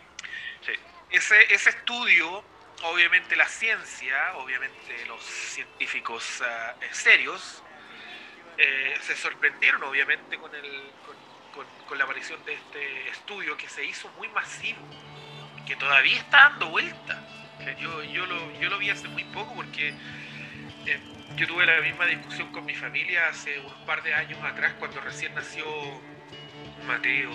sí. 0.61 0.73
Ese, 1.09 1.53
ese 1.53 1.69
estudio, 1.69 2.45
obviamente 2.83 3.35
la 3.35 3.47
ciencia, 3.47 4.35
obviamente 4.35 5.05
los 5.07 5.23
científicos 5.23 6.41
eh, 6.41 6.87
serios, 6.91 7.63
eh, 8.57 8.95
se 9.01 9.15
sorprendieron 9.15 9.83
obviamente 9.83 10.37
con, 10.37 10.53
el, 10.53 10.91
con, 11.05 11.15
con- 11.53 11.85
con 11.87 11.97
la 11.97 12.03
aparición 12.03 12.43
de 12.45 12.53
este 12.53 13.09
estudio 13.09 13.57
que 13.57 13.69
se 13.69 13.83
hizo 13.85 14.09
muy 14.17 14.27
masivo, 14.29 14.79
que 15.65 15.75
todavía 15.75 16.17
está 16.17 16.49
dando 16.49 16.69
vuelta. 16.69 17.21
Yo, 17.79 18.03
yo, 18.03 18.25
lo, 18.25 18.51
yo 18.59 18.69
lo 18.69 18.77
vi 18.77 18.89
hace 18.89 19.07
muy 19.09 19.25
poco 19.25 19.53
porque 19.55 19.89
eh, 20.85 20.99
yo 21.35 21.47
tuve 21.47 21.65
la 21.65 21.81
misma 21.81 22.05
discusión 22.05 22.51
con 22.51 22.65
mi 22.65 22.73
familia 22.75 23.27
hace 23.27 23.59
unos 23.59 23.73
par 23.85 24.01
de 24.01 24.13
años 24.13 24.41
atrás 24.43 24.73
cuando 24.79 25.01
recién 25.01 25.35
nació 25.35 25.65
Mateo 26.87 27.31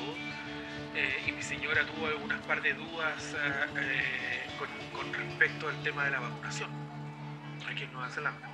eh, 0.95 1.25
y 1.27 1.33
mi 1.33 1.43
señora 1.43 1.87
tuvo 1.87 2.07
algunas 2.07 2.41
par 2.43 2.63
de 2.63 2.75
dudas 2.75 3.35
ah, 3.39 3.67
eh, 3.77 4.53
con, 4.57 4.69
con 4.93 5.13
respecto 5.13 5.69
al 5.69 5.83
tema 5.83 6.05
de 6.05 6.13
la 6.13 6.21
vacunación 6.21 6.71
aquí 7.67 7.85
en 7.85 7.93
Nueva 7.93 8.11
Zelanda. 8.11 8.51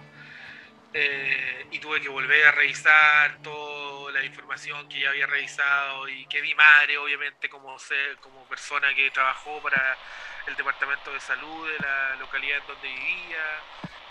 Eh, 0.92 1.68
y 1.70 1.78
tuve 1.78 2.00
que 2.00 2.08
volver 2.08 2.46
a 2.48 2.52
revisar 2.52 3.38
toda 3.42 4.12
la 4.12 4.24
información 4.24 4.88
que 4.88 5.00
ya 5.00 5.10
había 5.10 5.26
revisado 5.26 6.08
y 6.08 6.26
que 6.26 6.42
mi 6.42 6.54
madre, 6.56 6.98
obviamente, 6.98 7.48
como, 7.48 7.78
se- 7.78 8.16
como 8.20 8.48
persona 8.48 8.92
que 8.94 9.10
trabajó 9.12 9.62
para 9.62 10.00
el 10.46 10.56
Departamento 10.56 11.12
de 11.12 11.20
Salud 11.20 11.68
de 11.70 11.78
la 11.80 12.16
localidad 12.16 12.58
en 12.58 12.66
donde 12.66 12.88
vivía, 12.88 13.64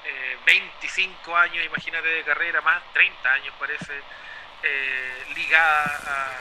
eh, 0.04 0.42
25 0.46 1.36
años, 1.36 1.66
imagínate, 1.66 2.08
de 2.08 2.24
carrera, 2.24 2.62
más 2.62 2.82
30 2.94 3.34
años 3.34 3.54
parece, 3.60 4.08
eh, 4.64 5.26
ligada 5.36 5.84
a- 6.06 6.40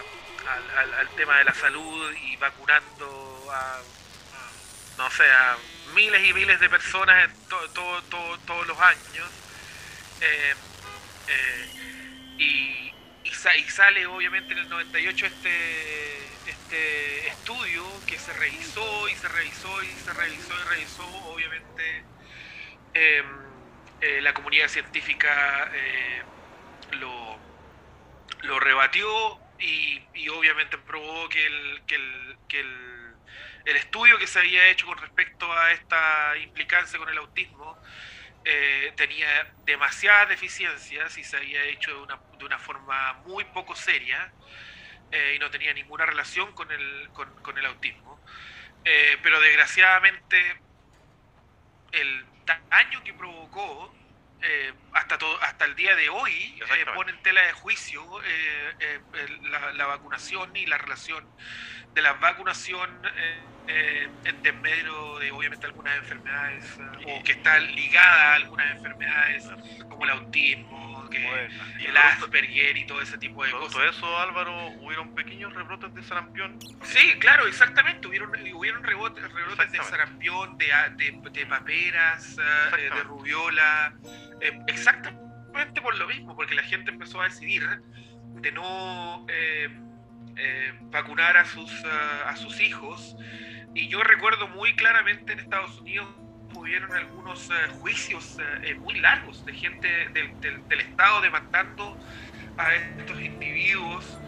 al, 1.00 1.08
tema 1.16 1.38
de 1.38 1.44
la 1.44 1.54
salud 1.54 2.14
y 2.16 2.36
vacunando 2.36 3.46
a, 3.52 3.80
no 4.96 5.10
sé, 5.10 5.24
miles 5.94 6.24
y 6.26 6.32
miles 6.32 6.58
de 6.60 6.68
personas 6.70 7.24
en 7.24 7.48
to- 7.48 7.70
to- 7.70 8.02
to- 8.04 8.38
todos 8.46 8.66
los 8.66 8.78
años. 8.80 9.28
Eh, 10.20 10.54
eh, 11.28 11.68
y, 12.38 12.94
y 13.24 13.30
sa- 13.34 13.56
y 13.56 13.64
sale 13.68 14.06
obviamente 14.06 14.52
en 14.54 14.60
el 14.60 14.68
98 14.68 15.26
este, 15.26 16.24
este 16.50 17.28
estudio 17.28 17.84
que 18.06 18.18
se 18.18 18.32
revisó 18.32 19.08
y 19.08 19.14
se 19.16 19.28
revisó 19.28 19.82
y 19.82 19.88
se 19.88 20.12
revisó 20.12 20.54
y 20.60 20.64
revisó, 20.64 21.04
obviamente 21.06 22.06
la 24.22 24.32
comunidad 24.34 24.68
científica 24.68 25.70
lo, 26.92 27.38
lo 28.42 28.60
rebatió 28.60 29.38
y, 29.58 30.28
obviamente 30.28 30.78
probó 30.78 31.28
que 31.28 31.46
el, 31.46 31.82
estudio 33.64 34.18
que 34.18 34.26
se 34.26 34.38
había 34.38 34.68
hecho 34.68 34.86
con 34.86 34.98
respecto 34.98 35.50
a 35.52 35.72
esta 35.72 36.36
implicancia 36.38 36.98
con 36.98 37.08
el 37.08 37.18
autismo 37.18 37.78
eh, 38.44 38.92
tenía 38.96 39.52
demasiadas 39.64 40.28
deficiencias 40.28 41.16
y 41.16 41.24
se 41.24 41.36
había 41.36 41.62
hecho 41.64 42.06
de 42.38 42.44
una, 42.44 42.58
forma 42.58 43.12
muy 43.24 43.44
poco 43.44 43.76
seria 43.76 44.32
eh, 45.12 45.34
y 45.36 45.38
no 45.38 45.50
tenía 45.50 45.72
ninguna 45.74 46.06
relación 46.06 46.52
con 46.52 46.70
el, 46.72 47.08
con 47.12 47.58
el 47.58 47.66
autismo. 47.66 48.18
Eh, 48.84 49.18
pero 49.22 49.40
desgraciadamente 49.40 50.60
el 51.92 52.24
daño 52.70 53.02
que 53.04 53.12
provocó 53.12 53.94
eh, 54.40 54.72
hasta, 54.92 55.18
todo, 55.18 55.40
hasta 55.42 55.64
el 55.64 55.74
día 55.74 55.96
de 55.96 56.08
hoy 56.08 56.32
eh, 56.60 56.86
pone 56.94 57.12
en 57.12 57.22
tela 57.22 57.42
de 57.42 57.52
juicio 57.52 58.02
eh, 58.22 58.74
eh, 58.80 59.00
la, 59.50 59.72
la 59.72 59.86
vacunación 59.86 60.54
y 60.54 60.66
la 60.66 60.78
relación 60.78 61.32
de 61.90 62.02
la 62.02 62.12
vacunación 62.14 63.02
eh, 63.68 64.04
eh, 64.04 64.08
en 64.24 64.42
desmedro 64.42 65.18
de 65.18 65.30
obviamente 65.30 65.66
algunas 65.66 65.96
enfermedades 65.98 66.64
eh, 66.78 67.04
o 67.20 67.22
que 67.22 67.32
está 67.32 67.58
ligada 67.58 68.32
a 68.32 68.34
algunas 68.36 68.76
enfermedades 68.76 69.48
como 69.88 70.04
el 70.04 70.10
autismo, 70.10 71.08
que. 71.10 71.48
Y 71.78 71.86
el 71.86 71.96
Asperger 71.96 72.76
y 72.76 72.86
todo 72.86 73.00
ese 73.02 73.18
tipo 73.18 73.44
de 73.44 73.50
cosas. 73.50 73.94
eso, 73.94 74.18
Álvaro, 74.18 74.68
hubieron 74.80 75.14
pequeños 75.14 75.52
rebrotes 75.54 75.94
de 75.94 76.02
sarampión. 76.02 76.58
Sí, 76.82 77.14
claro, 77.18 77.46
exactamente. 77.46 78.08
Hubieron, 78.08 78.30
hubieron 78.54 78.82
rebotes, 78.82 79.30
rebrotes 79.32 79.70
de 79.72 79.78
sarampión, 79.84 80.56
de, 80.58 80.66
de, 80.96 81.30
de 81.30 81.46
paperas, 81.46 82.36
eh, 82.78 82.90
de 82.94 83.02
rubiola. 83.04 83.94
eh, 84.40 84.58
exactamente 84.66 85.80
por 85.82 85.96
lo 85.96 86.06
mismo, 86.06 86.34
porque 86.36 86.54
la 86.54 86.62
gente 86.62 86.90
empezó 86.90 87.20
a 87.20 87.24
decidir 87.24 87.62
de 88.40 88.52
no 88.52 89.26
eh, 89.28 89.68
eh, 90.36 90.72
vacunar 90.82 91.36
a 91.36 91.44
sus, 91.44 91.70
eh, 91.84 92.22
a 92.26 92.36
sus 92.36 92.60
hijos. 92.60 93.16
Y 93.78 93.86
yo 93.88 94.02
recuerdo 94.02 94.48
muy 94.48 94.74
claramente 94.74 95.32
en 95.32 95.38
Estados 95.38 95.78
Unidos 95.78 96.08
hubieron 96.54 96.92
algunos 96.92 97.48
eh, 97.50 97.54
juicios 97.80 98.36
eh, 98.64 98.74
muy 98.74 98.98
largos 98.98 99.44
de 99.44 99.52
gente 99.52 99.86
del, 100.12 100.40
del- 100.40 100.66
del 100.66 100.80
Estado 100.80 101.20
demandando 101.20 101.96
a 102.56 102.74
estos 102.74 103.20
individuos 103.20 104.18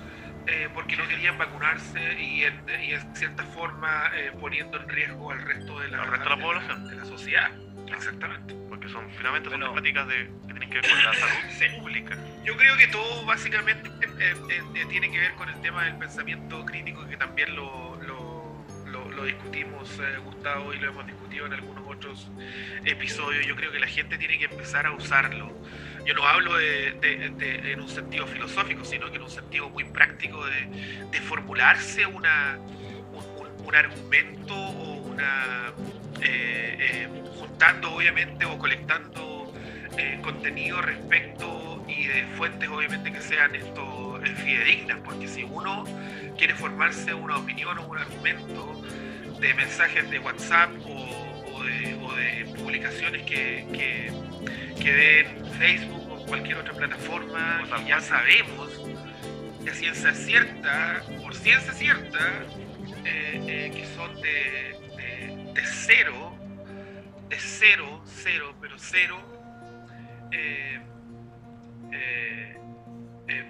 eh, 0.47 0.69
porque 0.73 0.97
no 0.97 1.07
querían 1.09 1.37
vacunarse 1.37 2.21
y 2.23 2.45
en, 2.45 2.65
y 2.85 2.93
en 2.93 3.17
cierta 3.17 3.43
forma 3.47 4.11
eh, 4.15 4.31
poniendo 4.41 4.81
en 4.81 4.89
riesgo 4.89 5.33
al 5.33 5.43
resto 5.43 5.81
de 5.81 5.89
la, 5.89 6.05
resto 6.05 6.25
de 6.25 6.37
la 6.37 6.37
población. 6.43 6.89
de 6.89 6.95
la 6.97 7.05
sociedad. 7.05 7.51
Exactamente. 7.89 8.55
Porque 8.69 8.89
son 8.89 9.11
finalmente 9.17 9.51
son 9.51 9.59
Bueno. 9.59 9.75
temáticas 9.75 10.07
de, 10.07 10.31
que 10.47 10.53
tienen 10.55 10.71
que 10.71 10.81
ver 10.81 10.91
con 10.91 11.03
la 11.05 11.13
salud 11.15 11.51
Sí. 11.59 11.65
pública. 11.81 12.17
Yo 12.45 12.57
creo 12.57 12.77
que 12.77 12.87
todo 12.87 13.27
básicamente 13.27 13.91
eh, 14.21 14.63
tiene 14.89 15.11
que 15.11 15.19
ver 15.19 15.33
con 15.35 15.49
el 15.49 15.61
tema 15.61 15.85
del 15.85 15.97
pensamiento 15.99 16.65
crítico 16.65 17.05
que 17.09 17.17
también 17.17 17.55
lo, 17.57 17.90
discutimos 19.25 19.91
eh, 19.99 20.19
Gustavo 20.25 20.73
y 20.75 20.79
lo 20.79 20.89
hemos 20.89 21.07
discutido 21.07 21.47
en 21.47 21.55
algunos 21.55 21.87
otros 21.87 22.29
episodios. 22.85 23.47
Yo 23.47 23.57
creo 23.57 23.73
que 23.73 23.79
la 23.79 23.87
gente 23.87 24.19
tiene 24.19 24.39
que 24.39 24.47
empezar 24.47 24.87
a 24.87 24.93
usarlo. 24.93 25.53
Yo 26.05 26.15
no 26.15 26.27
hablo 26.27 26.57
de, 26.57 26.97
en 27.73 27.81
un 27.81 27.89
sentido 27.89 28.27
filosófico, 28.27 28.85
sino 28.85 29.11
que 29.11 29.17
en 29.17 29.23
un 29.23 29.31
sentido 29.31 29.69
muy 29.69 29.85
práctico 29.85 30.45
de, 30.47 31.21
formularse 31.21 32.07
un, 32.07 32.27
argumento 33.73 34.55
o 34.57 34.95
una... 34.95 35.73
eh, 36.21 36.77
eh, 36.81 37.09
juntando 37.39 37.93
obviamente 37.93 38.45
o 38.45 38.59
colectando 38.59 39.53
contenido 40.23 40.81
respecto 40.81 41.85
y 41.87 42.07
de 42.07 42.25
fuentes 42.37 42.69
obviamente 42.69 43.13
que 43.13 43.21
sean 43.21 43.55
esto 43.55 44.21
eh, 44.23 44.35
fidedignas, 44.37 44.99
porque 45.05 45.29
si 45.29 45.45
uno 45.45 45.85
quiere 46.39 46.55
formarse 46.55 47.15
una 47.15 47.39
opinión 47.39 47.79
o 47.79 47.87
un 47.87 47.99
argumento 47.99 48.83
de 49.41 49.55
mensajes 49.55 50.11
de 50.11 50.19
WhatsApp 50.19 50.71
o, 50.85 51.55
o 51.55 51.65
de, 51.65 51.95
o 51.95 52.15
de 52.15 52.55
publicaciones 52.57 53.23
que, 53.23 53.67
que, 53.73 54.13
que 54.81 54.93
den 54.93 55.47
Facebook 55.59 56.11
o 56.13 56.27
cualquier 56.27 56.59
otra 56.59 56.75
plataforma, 56.75 57.65
ya 57.87 58.01
sabemos 58.01 58.71
de 59.61 59.75
ciencia 59.75 60.15
cierta, 60.15 61.03
por 61.23 61.35
ciencia 61.35 61.73
cierta, 61.73 62.45
eh, 63.05 63.43
eh, 63.47 63.73
que 63.75 63.87
son 63.95 64.15
de, 64.21 64.77
de, 64.97 65.53
de 65.55 65.67
cero, 65.67 66.35
de 67.29 67.39
cero, 67.39 68.03
cero, 68.05 68.55
pero 68.61 68.79
cero, 68.79 69.19
eh, 70.33 70.81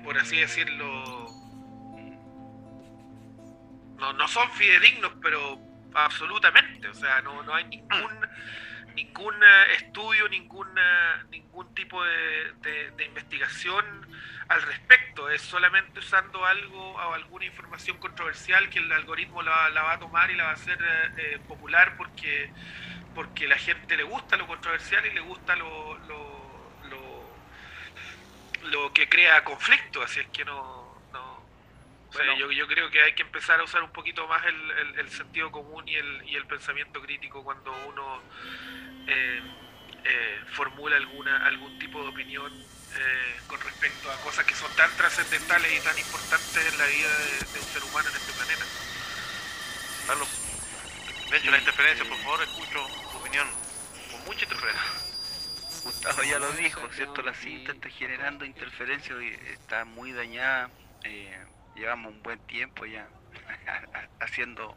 por 0.05 0.19
así 0.19 0.39
decirlo, 0.39 1.27
no, 3.99 4.13
no 4.15 4.29
son 4.29 4.51
fidedignos, 4.53 5.13
pero 5.23 5.70
absolutamente, 5.95 6.89
o 6.89 6.95
sea, 6.95 7.21
no, 7.23 7.43
no 7.43 7.55
hay 7.55 7.65
ningún 7.65 8.13
ningún 8.95 9.35
eh, 9.43 9.75
estudio, 9.75 10.29
ningún, 10.29 10.67
eh, 10.77 11.15
ningún 11.31 11.73
tipo 11.75 12.03
de, 12.05 12.55
de- 12.63 12.91
de 12.93 13.05
investigación 13.05 13.85
al 14.49 14.63
respecto, 14.63 15.31
es 15.31 15.43
solamente 15.43 16.01
usando 16.01 16.45
algo 16.45 16.95
o 16.95 17.15
alguna 17.15 17.45
información 17.47 17.99
controversial 17.99 18.69
que 18.69 18.81
el 18.81 18.91
algoritmo 18.93 19.43
la, 19.43 19.71
la 19.71 19.83
va 19.85 19.93
a 19.95 19.99
tomar 19.99 20.31
y 20.31 20.37
la 20.37 20.45
va 20.45 20.51
a 20.51 20.55
hacer 20.55 20.79
eh, 20.83 21.09
eh, 21.35 21.39
popular 21.47 21.95
porque, 21.97 22.53
porque 23.13 23.47
la 23.49 23.59
gente 23.59 23.97
le 23.97 24.03
gusta 24.05 24.37
lo 24.37 24.47
controversial 24.47 25.05
y 25.07 25.15
le 25.15 25.21
gusta 25.21 25.57
lo, 25.57 25.99
lo, 25.99 26.77
lo, 26.83 27.45
lo 28.63 28.93
que 28.93 29.09
crea 29.09 29.43
conflicto, 29.45 30.03
así 30.03 30.21
es 30.21 30.29
que 30.29 30.45
no 30.45 30.80
o 32.11 32.13
sea, 32.13 32.25
Bueno. 32.27 32.39
yo, 32.39 32.51
yo 32.53 32.67
creo 32.67 32.91
que 32.91 33.01
hay 33.03 33.15
que 33.15 33.23
empezar 33.23 33.61
a 33.61 33.63
usar 33.65 33.83
un 33.83 33.93
poquito 33.93 34.27
más 34.27 34.45
el, 34.45 34.71
el- 34.73 34.99
el 34.99 35.11
sentido 35.11 35.51
común 35.51 35.87
y 35.89 35.95
el, 35.97 36.23
y 36.29 36.35
el 36.37 36.45
pensamiento 36.47 37.01
crítico 37.01 37.43
cuando 37.45 37.73
uno 37.89 38.21
eh, 39.07 39.41
eh, 40.05 40.41
formula 40.53 40.97
alguna 40.97 41.45
algún 41.47 41.79
tipo 41.79 42.03
de 42.03 42.09
opinión 42.09 42.53
eh, 42.97 43.37
con 43.47 43.61
respecto 43.61 44.11
a 44.11 44.17
cosas 44.23 44.45
que 44.45 44.55
son 44.55 44.75
tan 44.75 44.91
trascendentales 44.97 45.73
y 45.73 45.81
tan 45.85 45.97
importantes 45.99 46.73
en 46.73 46.79
la 46.79 46.87
vida 46.87 47.09
de, 47.19 47.47
de 47.53 47.61
un 47.61 47.67
ser 47.67 47.85
humano 47.85 48.09
en 48.09 48.17
este 48.17 48.33
planeta. 48.33 48.65
Carlos, 50.07 50.29
de 51.31 51.37
hecho, 51.37 51.51
la 51.53 51.59
interferencia, 51.59 52.05
por 52.05 52.19
favor, 52.19 52.43
escucho 52.43 52.87
tu 53.13 53.19
opinión 53.19 53.47
con 54.11 54.25
mucha 54.25 54.45
interferencia. 54.45 54.83
Gustavo 55.85 56.23
ya 56.25 56.39
lo 56.39 56.53
dijo, 56.53 56.89
¿cierto? 56.93 57.23
La 57.23 57.33
cinta 57.35 57.73
está 57.73 57.89
generando 57.89 58.45
interferencia 58.45 59.15
y 59.23 59.29
está 59.53 59.85
muy 59.85 60.13
dañada. 60.13 60.71
eh, 61.05 61.39
llevamos 61.75 62.13
un 62.13 62.23
buen 62.23 62.39
tiempo 62.47 62.87
ya 62.87 63.09
haciendo 64.21 64.75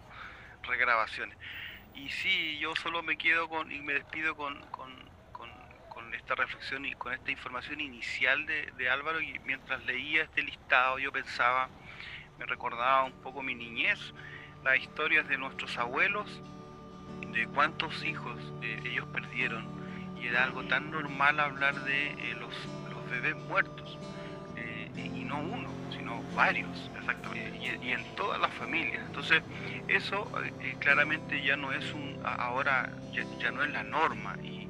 regrabaciones. 0.63 1.37
Y 1.95 2.09
sí, 2.09 2.57
yo 2.59 2.75
solo 2.75 3.03
me 3.03 3.17
quedo 3.17 3.47
con 3.47 3.71
y 3.71 3.81
me 3.81 3.93
despido 3.93 4.35
con, 4.35 4.59
con, 4.71 4.93
esta 6.13 6.35
reflexión 6.35 6.85
y 6.85 6.93
con 6.93 7.11
esta 7.11 7.31
información 7.31 7.81
inicial 7.81 8.45
de, 8.45 8.71
de 8.77 8.87
Álvaro. 8.87 9.19
Y 9.19 9.39
mientras 9.39 9.83
leía 9.85 10.23
este 10.23 10.43
listado, 10.43 10.99
yo 10.99 11.11
pensaba, 11.11 11.69
me 12.37 12.45
recordaba 12.45 13.03
un 13.03 13.19
poco 13.23 13.41
mi 13.41 13.55
niñez, 13.55 13.99
las 14.63 14.77
historias 14.77 15.27
de 15.27 15.39
nuestros 15.39 15.75
abuelos, 15.77 16.29
de 17.33 17.47
cuántos 17.47 18.03
hijos 18.03 18.39
eh, 18.61 18.79
ellos 18.85 19.07
perdieron 19.11 19.65
y 20.21 20.27
era 20.27 20.43
algo 20.43 20.63
tan 20.65 20.91
normal 20.91 21.39
hablar 21.39 21.83
de 21.83 22.11
eh, 22.11 22.35
los, 22.39 22.53
los 22.89 23.09
bebés 23.09 23.35
muertos 23.35 23.97
eh, 24.55 24.89
y 24.95 25.23
no 25.23 25.39
uno 25.39 25.69
varios 26.35 26.91
Exactamente. 26.97 27.57
y, 27.81 27.91
en 27.91 28.15
todas 28.15 28.39
las 28.39 28.53
familias 28.53 29.03
entonces 29.05 29.41
eso 29.87 30.29
eh, 30.43 30.53
eh, 30.61 30.75
claramente 30.79 31.41
ya 31.43 31.55
no 31.55 31.71
es 31.71 31.93
un 31.93 32.19
ahora 32.23 32.91
ya, 33.11 33.51
no 33.51 33.63
es 33.63 33.71
la 33.71 33.83
norma 33.83 34.35
y, 34.43 34.67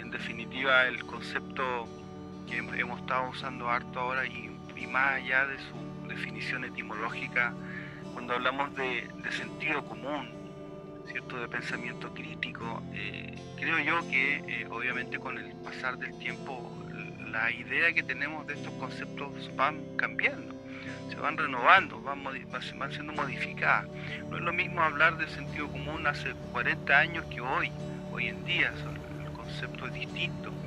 en 0.00 0.10
definitiva 0.10 0.86
el 0.86 1.04
concepto 1.06 1.88
que 2.48 2.62
hem- 2.62 2.78
hemos 2.78 3.00
estado 3.00 3.30
usando 3.30 3.70
harto 3.70 4.00
ahora 4.00 4.26
y, 4.26 4.50
más 4.88 5.14
allá 5.14 5.46
de 5.46 5.58
su 5.58 6.06
definición 6.08 6.64
etimológica 6.64 7.54
cuando 8.12 8.34
hablamos 8.34 8.74
de, 8.76 9.08
sentido 9.30 9.84
común 9.84 10.30
¿cierto? 11.06 11.40
de 11.40 11.48
pensamiento 11.48 12.12
crítico. 12.12 12.82
eh, 12.92 13.34
creo 13.56 13.78
yo 13.80 14.00
que 14.10 14.66
obviamente 14.70 15.18
con 15.18 15.38
el 15.38 15.54
pasar 15.56 15.96
del 15.98 16.16
tiempo 16.18 16.70
la 17.26 17.50
idea 17.50 17.92
que 17.92 18.02
tenemos 18.02 18.46
de 18.46 18.54
estos 18.54 18.72
conceptos 18.74 19.50
van 19.56 19.96
cambiando, 19.96 20.54
se 21.08 21.20
van 21.20 21.36
renovando, 21.36 22.00
van, 22.02 22.22
van- 22.24 22.90
siendo 22.92 23.12
modificadas. 23.12 23.88
No 24.30 24.36
es 24.38 24.42
lo 24.42 24.52
mismo 24.52 24.82
hablar 24.82 25.16
de 25.16 25.28
sentido 25.28 25.70
común 25.70 26.06
hace 26.06 26.34
40 26.50 26.98
años 26.98 27.26
que 27.28 27.40
hoy, 27.40 27.72
hoy 28.10 28.28
en 28.28 28.44
día, 28.44 28.72
el 29.20 29.32
concepto 29.32 29.86
es 29.86 29.92
distinto 29.92 30.58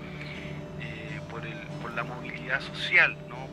eh, 0.78 1.22
por, 1.28 1.46
el, 1.46 1.72
por 1.80 1.92
la 1.94 2.04
movilidad 2.04 2.60
social, 2.62 3.18
¿no? 3.28 3.50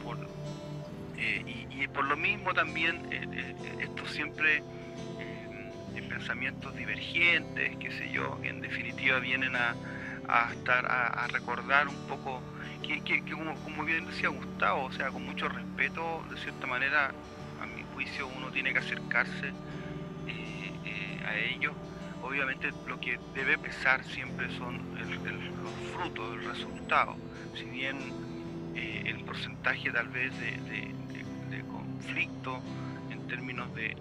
eh, 1.14 1.42
y, 1.46 1.66
y 1.84 1.88
por 1.88 2.04
lo 2.04 2.16
mismo 2.16 2.52
también 2.54 3.02
eh, 3.10 3.26
eh, 3.32 3.54
esto 3.80 4.06
siempre 4.06 4.64
eh, 5.18 5.48
pensamientos 6.08 6.74
divergentes, 6.74 7.76
qué 7.78 7.90
sé 7.90 8.10
yo, 8.10 8.40
que 8.40 8.48
en 8.50 8.60
definitiva 8.60 9.20
vienen 9.20 9.54
a, 9.56 9.78
a 10.26 10.52
estar 10.52 10.86
a, 10.86 11.26
recordar 11.28 11.88
un 11.88 12.06
poco 12.06 12.44
que, 12.82 13.02
que- 13.02 13.22
que 13.24 13.32
como, 13.34 13.60
como 13.62 13.84
bien 13.84 14.06
decía 14.06 14.28
Gustavo, 14.30 14.84
o 14.86 14.92
sea, 14.92 15.10
con 15.12 15.24
mucho 15.24 15.48
respeto, 15.48 16.24
de 16.30 16.36
cierta 16.36 16.66
manera, 16.66 17.14
a 17.58 17.66
mi 17.66 17.82
juicio 17.82 18.26
uno 18.28 18.50
tiene 18.50 18.72
que 18.72 18.78
acercarse 18.78 19.54
eh, 20.26 20.80
eh, 20.84 21.20
a 21.24 21.36
ellos. 21.36 21.76
Obviamente 22.20 22.72
lo 22.86 22.98
que 22.98 23.18
debe 23.34 23.58
pesar 23.58 24.02
siempre 24.04 24.48
son 24.50 24.78
los 25.62 25.78
frutos, 25.92 26.34
el 26.38 26.44
resultado. 26.44 27.18
Si 27.52 27.68
bien 27.70 28.14
eh, 28.74 29.02
el 29.06 29.24
porcentaje 29.24 29.90
tal 29.92 30.08
vez 30.08 30.36
de, 30.38 30.46
de- 30.70 30.94
conflicto 31.68 32.62
en 33.10 33.26
términos 33.26 33.72
de, 33.74 33.96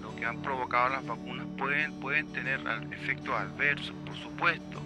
lo 0.00 0.14
que 0.14 0.26
han 0.26 0.40
provocado 0.42 0.88
las 0.90 1.04
vacunas 1.06 1.46
pueden, 1.56 1.98
pueden 2.00 2.30
tener 2.32 2.60
efectos 2.90 3.34
adversos, 3.34 3.96
por 4.04 4.16
supuesto. 4.16 4.82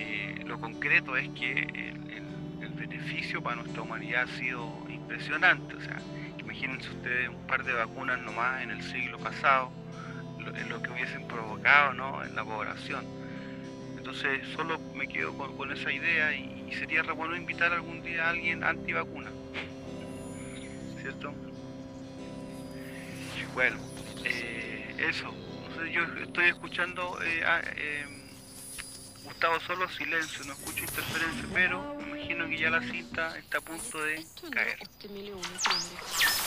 Eh, 0.00 0.44
lo 0.46 0.60
concreto 0.60 1.16
es 1.16 1.28
que 1.30 1.52
el, 1.52 1.98
beneficio 2.78 3.42
para 3.42 3.56
nuestra 3.56 3.82
humanidad 3.82 4.22
ha 4.22 4.38
sido 4.38 4.72
impresionante. 4.88 5.74
O 5.74 5.80
sea, 5.80 6.00
imagínense 6.38 6.88
ustedes 6.88 7.28
un 7.28 7.46
par 7.48 7.64
de 7.64 7.72
vacunas 7.72 8.20
nomás 8.20 8.62
en 8.62 8.70
el 8.70 8.80
siglo 8.82 9.18
pasado, 9.18 9.72
lo, 10.38 10.52
lo 10.68 10.80
que 10.80 10.90
hubiesen 10.92 11.26
provocado 11.26 11.92
¿no? 11.94 12.24
en 12.24 12.36
la 12.36 12.44
población. 12.44 13.04
Entonces 13.96 14.46
solo 14.54 14.78
me 14.94 15.08
quedo 15.08 15.36
con, 15.36 15.72
esa 15.72 15.90
idea 15.90 16.32
y, 16.32 16.72
sería 16.78 17.02
re 17.02 17.12
bueno 17.12 17.34
invitar 17.34 17.72
algún 17.72 18.00
día 18.02 18.26
a 18.26 18.30
alguien 18.30 18.62
antivacuna. 18.62 19.30
¿Cierto? 21.00 21.34
Bueno, 23.52 23.76
eh, 24.24 24.94
eso. 24.98 25.34
Yo 25.90 26.02
estoy 26.22 26.46
escuchando 26.46 27.18
eh, 27.22 27.44
a- 27.44 27.60
em, 27.76 28.17
Gustavo 29.28 29.60
solo 29.60 29.88
silencio, 29.90 30.42
no 30.46 30.54
escucho 30.54 30.84
interferencia, 30.84 31.44
pero 31.52 31.94
me 31.96 32.18
imagino 32.18 32.48
que 32.48 32.58
ya 32.58 32.70
la 32.70 32.80
cinta 32.80 33.36
está 33.36 33.58
a 33.58 33.60
punto 33.60 34.02
de 34.02 34.24
caer. 34.50 34.78
180 34.78 35.08
miljoner 35.12 35.60
kroner. 35.60 36.38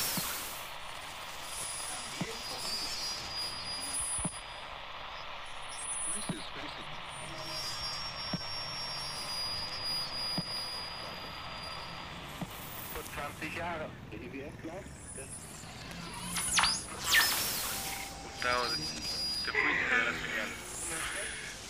Gustavo, 18.23 18.63
te 18.65 19.51
fuiste 19.51 19.95
de 19.95 20.03
la 20.03 20.11
señal. 20.11 20.60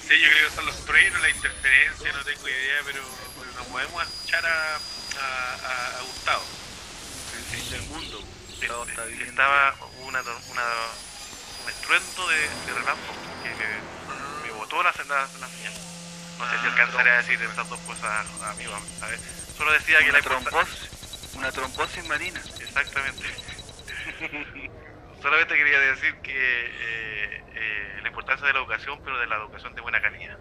Sí, 0.08 0.20
yo 0.20 0.30
creo 0.30 0.50
que 0.50 0.56
son 0.56 0.66
los 0.66 0.86
truenos, 0.86 1.22
la 1.22 1.30
interferencia, 1.30 2.12
no 2.14 2.24
tengo 2.26 2.48
idea, 2.50 2.80
pero, 2.86 3.02
no 3.56 3.64
podemos 3.66 4.04
escuchar 4.04 4.46
a, 4.46 4.76
a, 4.76 5.56
a- 5.56 5.98
a 5.98 6.02
Gustavo. 6.02 6.44
El 7.38 7.44
fin 7.58 7.70
del 7.72 7.82
mundo. 7.84 8.22
Gustavo 8.50 8.86
está 8.86 9.04
viviendo 9.06 9.32
Estaba 9.32 9.76
una, 10.02 10.22
un 10.22 11.70
estruendo 11.70 12.28
de, 12.28 12.38
de 12.40 12.74
relámpago 12.74 13.14
que 13.44 13.50
me, 13.50 14.44
me 14.48 14.52
botó 14.58 14.84
la, 14.84 14.92
la, 15.08 15.28
la 15.40 15.48
señal. 15.48 15.74
No 16.40 16.46
sé 16.50 16.58
si 16.60 16.66
Ah, 16.66 16.70
alcanzaré 16.72 17.10
a 17.12 17.18
decir 17.18 17.42
estas 17.42 17.70
dos 17.70 17.80
cosas. 17.82 18.26
A 18.44 18.54
ver, 19.08 19.20
solo 19.58 19.72
decía 19.72 19.98
que 20.00 20.04
una 20.06 20.14
la 20.14 20.20
importa- 20.20 20.50
trombosis, 20.50 20.90
una 21.36 21.52
trombosis 21.52 22.06
marina. 22.08 22.42
Exactamente. 22.60 23.24
Solamente 25.22 25.56
quería 25.56 25.80
decir 25.80 26.20
que 26.22 26.34
eh, 26.36 27.46
eh, 27.56 28.00
la 28.02 28.08
importancia 28.08 28.48
de 28.48 28.54
la 28.54 28.60
educación, 28.60 29.02
pero 29.04 29.20
de 29.20 29.28
la 29.28 29.36
educación 29.36 29.76
de 29.76 29.82
buena 29.82 30.02
calidad, 30.02 30.40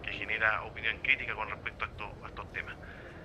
que 0.00 0.12
genera 0.12 0.62
opinión 0.62 0.98
crítica 1.00 1.34
con 1.34 1.48
respecto 1.50 1.84
a, 1.84 1.88
esto- 1.88 2.18
a 2.22 2.28
estos 2.28 2.50
temas. 2.52 2.76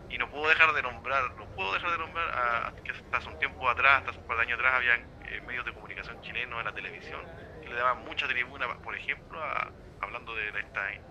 Y 0.09 0.17
no 0.17 0.29
puedo 0.29 0.49
dejar 0.49 0.73
de 0.73 0.81
nombrar, 0.83 1.23
no 1.37 1.49
puedo 1.51 1.73
dejar 1.73 1.91
de 1.91 1.97
nombrar 1.99 2.27
a, 2.33 2.75
que 2.83 2.93
hasta 3.11 3.29
un 3.29 3.37
tiempo 3.37 3.69
atrás, 3.69 3.99
hasta 4.07 4.19
un 4.21 4.25
par 4.27 4.37
de 4.37 4.43
años 4.43 4.59
atrás, 4.59 4.75
había 4.75 4.97
medios 5.43 5.65
de 5.65 5.73
comunicación 5.73 6.19
chilenos 6.21 6.59
en 6.59 6.65
la 6.65 6.73
televisión 6.73 7.29
que 7.61 7.69
le 7.69 7.75
daban 7.75 7.99
mucha 7.99 8.27
tribuna, 8.27 8.67
por 8.81 8.95
ejemplo, 8.95 9.43
a- 9.43 9.73
hablando 9.99 10.35
de 10.35 10.49
esta 10.59 10.91
eh, 10.93 11.01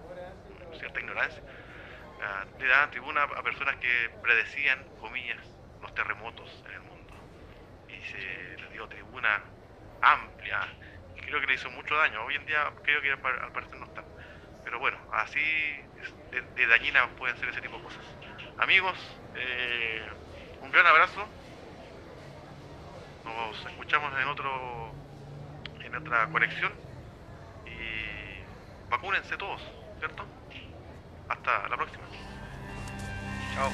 cierta 0.73 1.01
ignorancia, 1.01 1.43
ah, 2.21 2.47
le 2.59 2.67
daban 2.69 2.91
tribuna 2.91 3.25
a 3.25 3.43
personas 3.43 3.77
que 3.79 4.11
predecían, 4.23 4.91
comillas, 4.97 5.41
los 5.81 5.95
terremotos 5.95 6.63
en 6.67 6.73
el 6.75 6.83
mundo 6.83 7.15
y 7.89 8.03
se 8.03 8.19
le 8.59 8.69
dio 8.71 8.89
tribuna 8.89 9.45
amplia 10.03 10.61
creo 11.27 11.41
que 11.41 11.47
le 11.49 11.55
hizo 11.55 11.71
mucho 11.71 11.97
daño. 11.97 12.23
Hoy 12.25 12.37
en 12.37 12.47
día 12.47 12.71
creo 12.83 13.03
que 13.03 13.11
al 13.11 13.19
par- 13.19 13.39
al 13.43 13.53
parecer 13.53 13.77
no 13.79 13.87
está. 13.87 14.05
Pero 14.65 14.79
bueno, 14.79 14.97
así 15.13 15.41
de, 16.31 16.41
de 16.41 16.67
dañinas 16.67 17.09
pueden 17.19 17.37
ser 17.39 17.49
ese 17.49 17.61
tipo 17.61 17.77
de 17.79 17.83
cosas. 17.85 18.05
Amigos, 18.59 18.97
eh, 19.35 20.07
un 20.63 20.71
gran 20.71 20.87
abrazo. 20.87 21.27
Nos 23.25 23.67
escuchamos 23.67 24.13
en 24.21 24.29
otro 24.29 24.93
en 25.81 25.95
otra 25.97 26.27
conexión 26.29 26.73
y 27.67 28.89
vacúnense 28.89 29.37
todos, 29.37 29.61
¿cierto? 29.99 30.25
Hasta 31.29 31.69
la 31.69 31.77
próxima. 31.77 32.05
Chao. 33.55 33.73